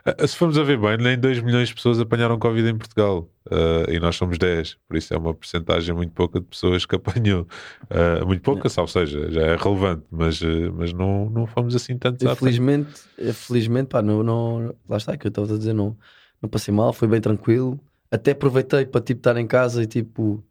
[0.04, 3.30] Ah, Se formos a ver bem, nem 2 milhões de pessoas apanharam Covid em Portugal.
[3.48, 4.76] Ah, e nós somos 10.
[4.88, 7.46] Por isso é uma porcentagem muito pouca de pessoas que apanhou.
[7.88, 10.40] Ah, muito pouca, ou seja, já é relevante, mas,
[10.74, 12.90] mas não, não fomos assim tantos felizmente,
[13.34, 15.96] felizmente, pá, não, não, lá está, que eu estava a dizer, não,
[16.42, 17.78] não passei mal, foi bem tranquilo.
[18.10, 20.42] Até aproveitei para tipo estar em casa e tipo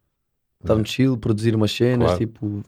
[0.62, 2.18] estar no chill, produzir umas cenas, Claro.
[2.20, 2.64] tipo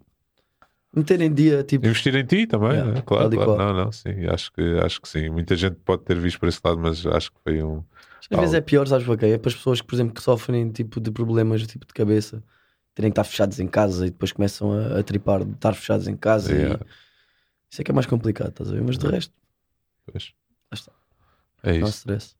[0.96, 3.04] meter em dia, tipo, Investir em ti também, Yeah, né?
[3.06, 3.58] claro, claro.
[3.58, 5.30] Não, não, sim, acho que, acho que sim.
[5.30, 7.84] Muita gente pode ter visto por esse lado, mas acho que foi um.
[8.32, 8.56] às vezes algo.
[8.56, 9.26] é pior, sabes para quê?
[9.28, 12.44] É para as pessoas que, por exemplo, que sofrem tipo de problemas tipo de cabeça,
[12.96, 16.08] terem que estar fechados em casa e depois começam a, a tripar de estar fechados
[16.08, 16.80] em casa Yeah.
[16.84, 16.88] e
[17.72, 18.82] isso é que é mais complicado, estás a ver?
[18.82, 19.32] Mas de resto,
[20.12, 20.34] Pois.
[20.72, 20.92] Lá está.
[21.62, 21.98] É não isso.
[22.00, 22.36] stress.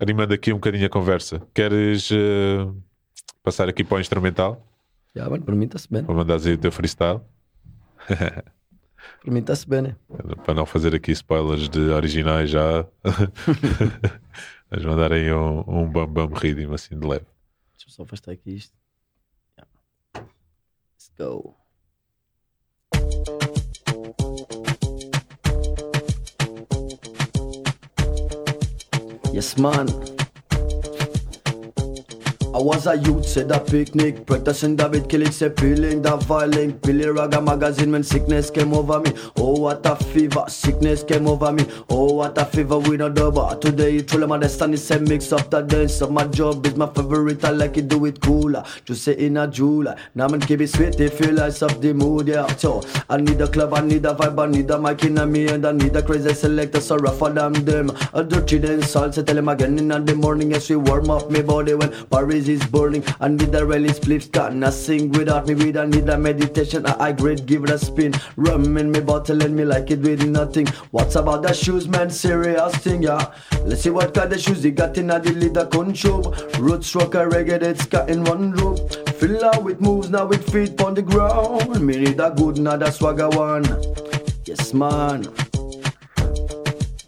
[0.00, 1.40] Animando aqui um bocadinho a conversa.
[1.54, 2.66] Queres eh,
[3.42, 4.67] passar aqui para o instrumental?
[5.44, 6.04] Para mim está-se bem.
[6.04, 7.20] Para mandares aí o teu freestyle?
[8.06, 9.96] Para mim está-se bem, né?
[10.44, 12.86] Para não fazer aqui spoilers de originais já.
[14.70, 17.26] Vamos mandar aí um, um bam bam rhythm assim de leve.
[17.76, 18.76] Deixa eu só afastar aqui isto.
[19.56, 20.30] Yeah.
[20.94, 21.54] Let's go.
[29.32, 30.17] Yes, man.
[32.58, 37.06] I was a youth, said a picnic, practicing David killing, say feeling the violin, Billy
[37.06, 39.12] Raga magazine when sickness came over me.
[39.36, 41.64] Oh, what a fever, sickness came over me.
[41.88, 43.54] Oh, what a fever with a double.
[43.58, 47.44] Today, truly my destiny, say mix up the dance of my job is my favorite.
[47.44, 48.64] I like it, do it cooler.
[48.84, 49.96] Just say in a July.
[50.16, 52.48] Now man keep it sweet, if you lights up the mood, yeah.
[52.56, 55.24] So, I need a club, I need a vibe, I need a mic in a
[55.24, 57.96] me, and I need a crazy selector, so rough for them, them.
[58.14, 61.40] A dirty dance, salsa, tell him again in the morning as we warm up my
[61.40, 63.04] body when Paris is burning.
[63.20, 63.92] I need a rally
[64.32, 67.70] can I sing without me, with I need a meditation, I, I great, give it
[67.70, 68.14] a spin.
[68.36, 70.66] Rum in me bottle and me like it with nothing.
[70.90, 72.10] What's about the shoes, man?
[72.10, 73.32] Serious thing, yeah.
[73.64, 76.34] Let's see what kind of shoes he got in a the leader control.
[76.58, 78.76] Roots rock a reggae that's got in one room.
[79.18, 81.80] Fill out with moves now with feet on the ground.
[81.84, 83.64] Me need a good, not a swagger one.
[84.44, 85.26] Yes, man.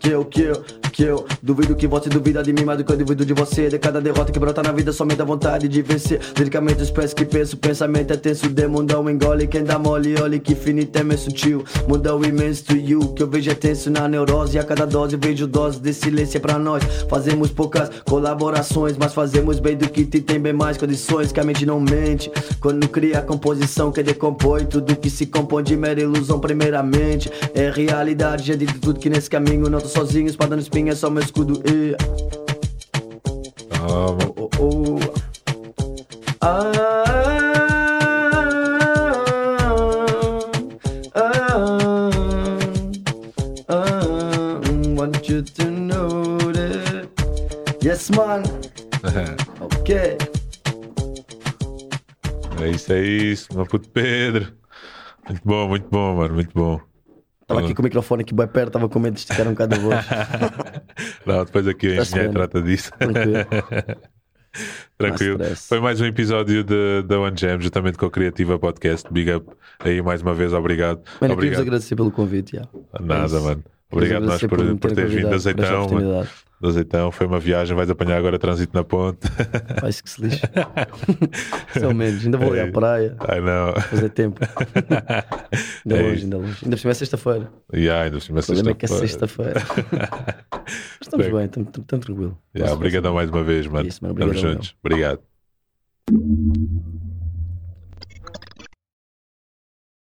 [0.01, 0.65] Kill, kill,
[1.01, 1.25] kill.
[1.43, 3.69] Duvido que você duvida de mim, mais do que eu duvido de você.
[3.69, 6.21] De cada derrota que brota na vida, somente a vontade de vencer.
[6.37, 8.49] Liricamente expresso que penso, pensamento é tenso.
[8.51, 11.65] Demundão engole, quem dá mole, olhe que finito é meu sutil.
[11.89, 14.57] Mundão imenso to you, que eu vejo é tenso na neurose.
[14.57, 16.83] E a cada dose eu vejo dose de silêncio é pra nós.
[17.09, 21.33] Fazemos poucas colaborações, mas fazemos bem do que te tem bem mais condições.
[21.33, 22.31] Que a mente não mente.
[22.61, 27.31] Quando cria a composição que decompõe tudo que se compõe de mera ilusão, primeiramente.
[27.55, 30.29] É realidade, já de tudo que nesse caminho não tô sozinho.
[30.29, 31.63] Espada no espinho é só meu escudo.
[31.71, 31.95] E...
[33.71, 34.35] Ah, mano.
[34.37, 34.99] Oh, oh.
[36.43, 36.73] Ah,
[41.15, 42.11] ah,
[43.69, 44.61] ah,
[44.97, 47.09] want you to know that.
[47.83, 48.43] Yes, man.
[49.61, 50.19] Ok.
[52.61, 54.53] É isso, é isso, meu puto Pedro.
[55.29, 56.81] Muito bom, muito bom, mano, muito bom.
[57.51, 59.75] Estava aqui com o microfone aqui bem perto, estava com medo de esticar um bocado
[59.75, 60.07] a voz.
[61.27, 62.91] Não, depois aqui o engenheiro trata disso.
[64.99, 65.39] Tranquilo.
[65.69, 66.65] Foi mais um episódio
[67.05, 69.11] da One Jam, juntamente com a Criativa Podcast.
[69.13, 69.47] Big up
[69.79, 71.03] aí mais uma vez, obrigado.
[71.21, 71.61] Mano, obrigado.
[71.63, 72.57] agradecer pelo convite.
[72.57, 72.69] já.
[73.01, 73.65] Nada, É mano.
[73.93, 76.29] Obrigado nós por, por terem teres vindo convidado,
[76.61, 77.11] do azeitão.
[77.11, 79.27] Foi uma viagem, vais apanhar agora trânsito na ponte.
[79.81, 80.43] Faz que se lixe.
[81.79, 82.25] São menos.
[82.25, 83.17] Ainda vou ali à praia.
[83.21, 83.73] Ai não.
[83.81, 84.41] Fazer tempo.
[85.85, 86.59] Ainda É longe, ainda longe.
[86.63, 87.53] Ainda por cima é sexta-feira.
[87.75, 89.61] Yeah, ainda por cima é O problema é que é sexta-feira.
[89.61, 90.09] sexta-feira.
[90.61, 91.45] Mas estamos Bem.
[91.45, 92.39] estamos, estamos, tranquilo.
[92.55, 93.89] Yeah, Obrigadão mais uma vez, mano.
[93.89, 94.15] Isso, mano.
[94.15, 94.77] Estamos juntos.
[94.85, 95.21] Obrigado.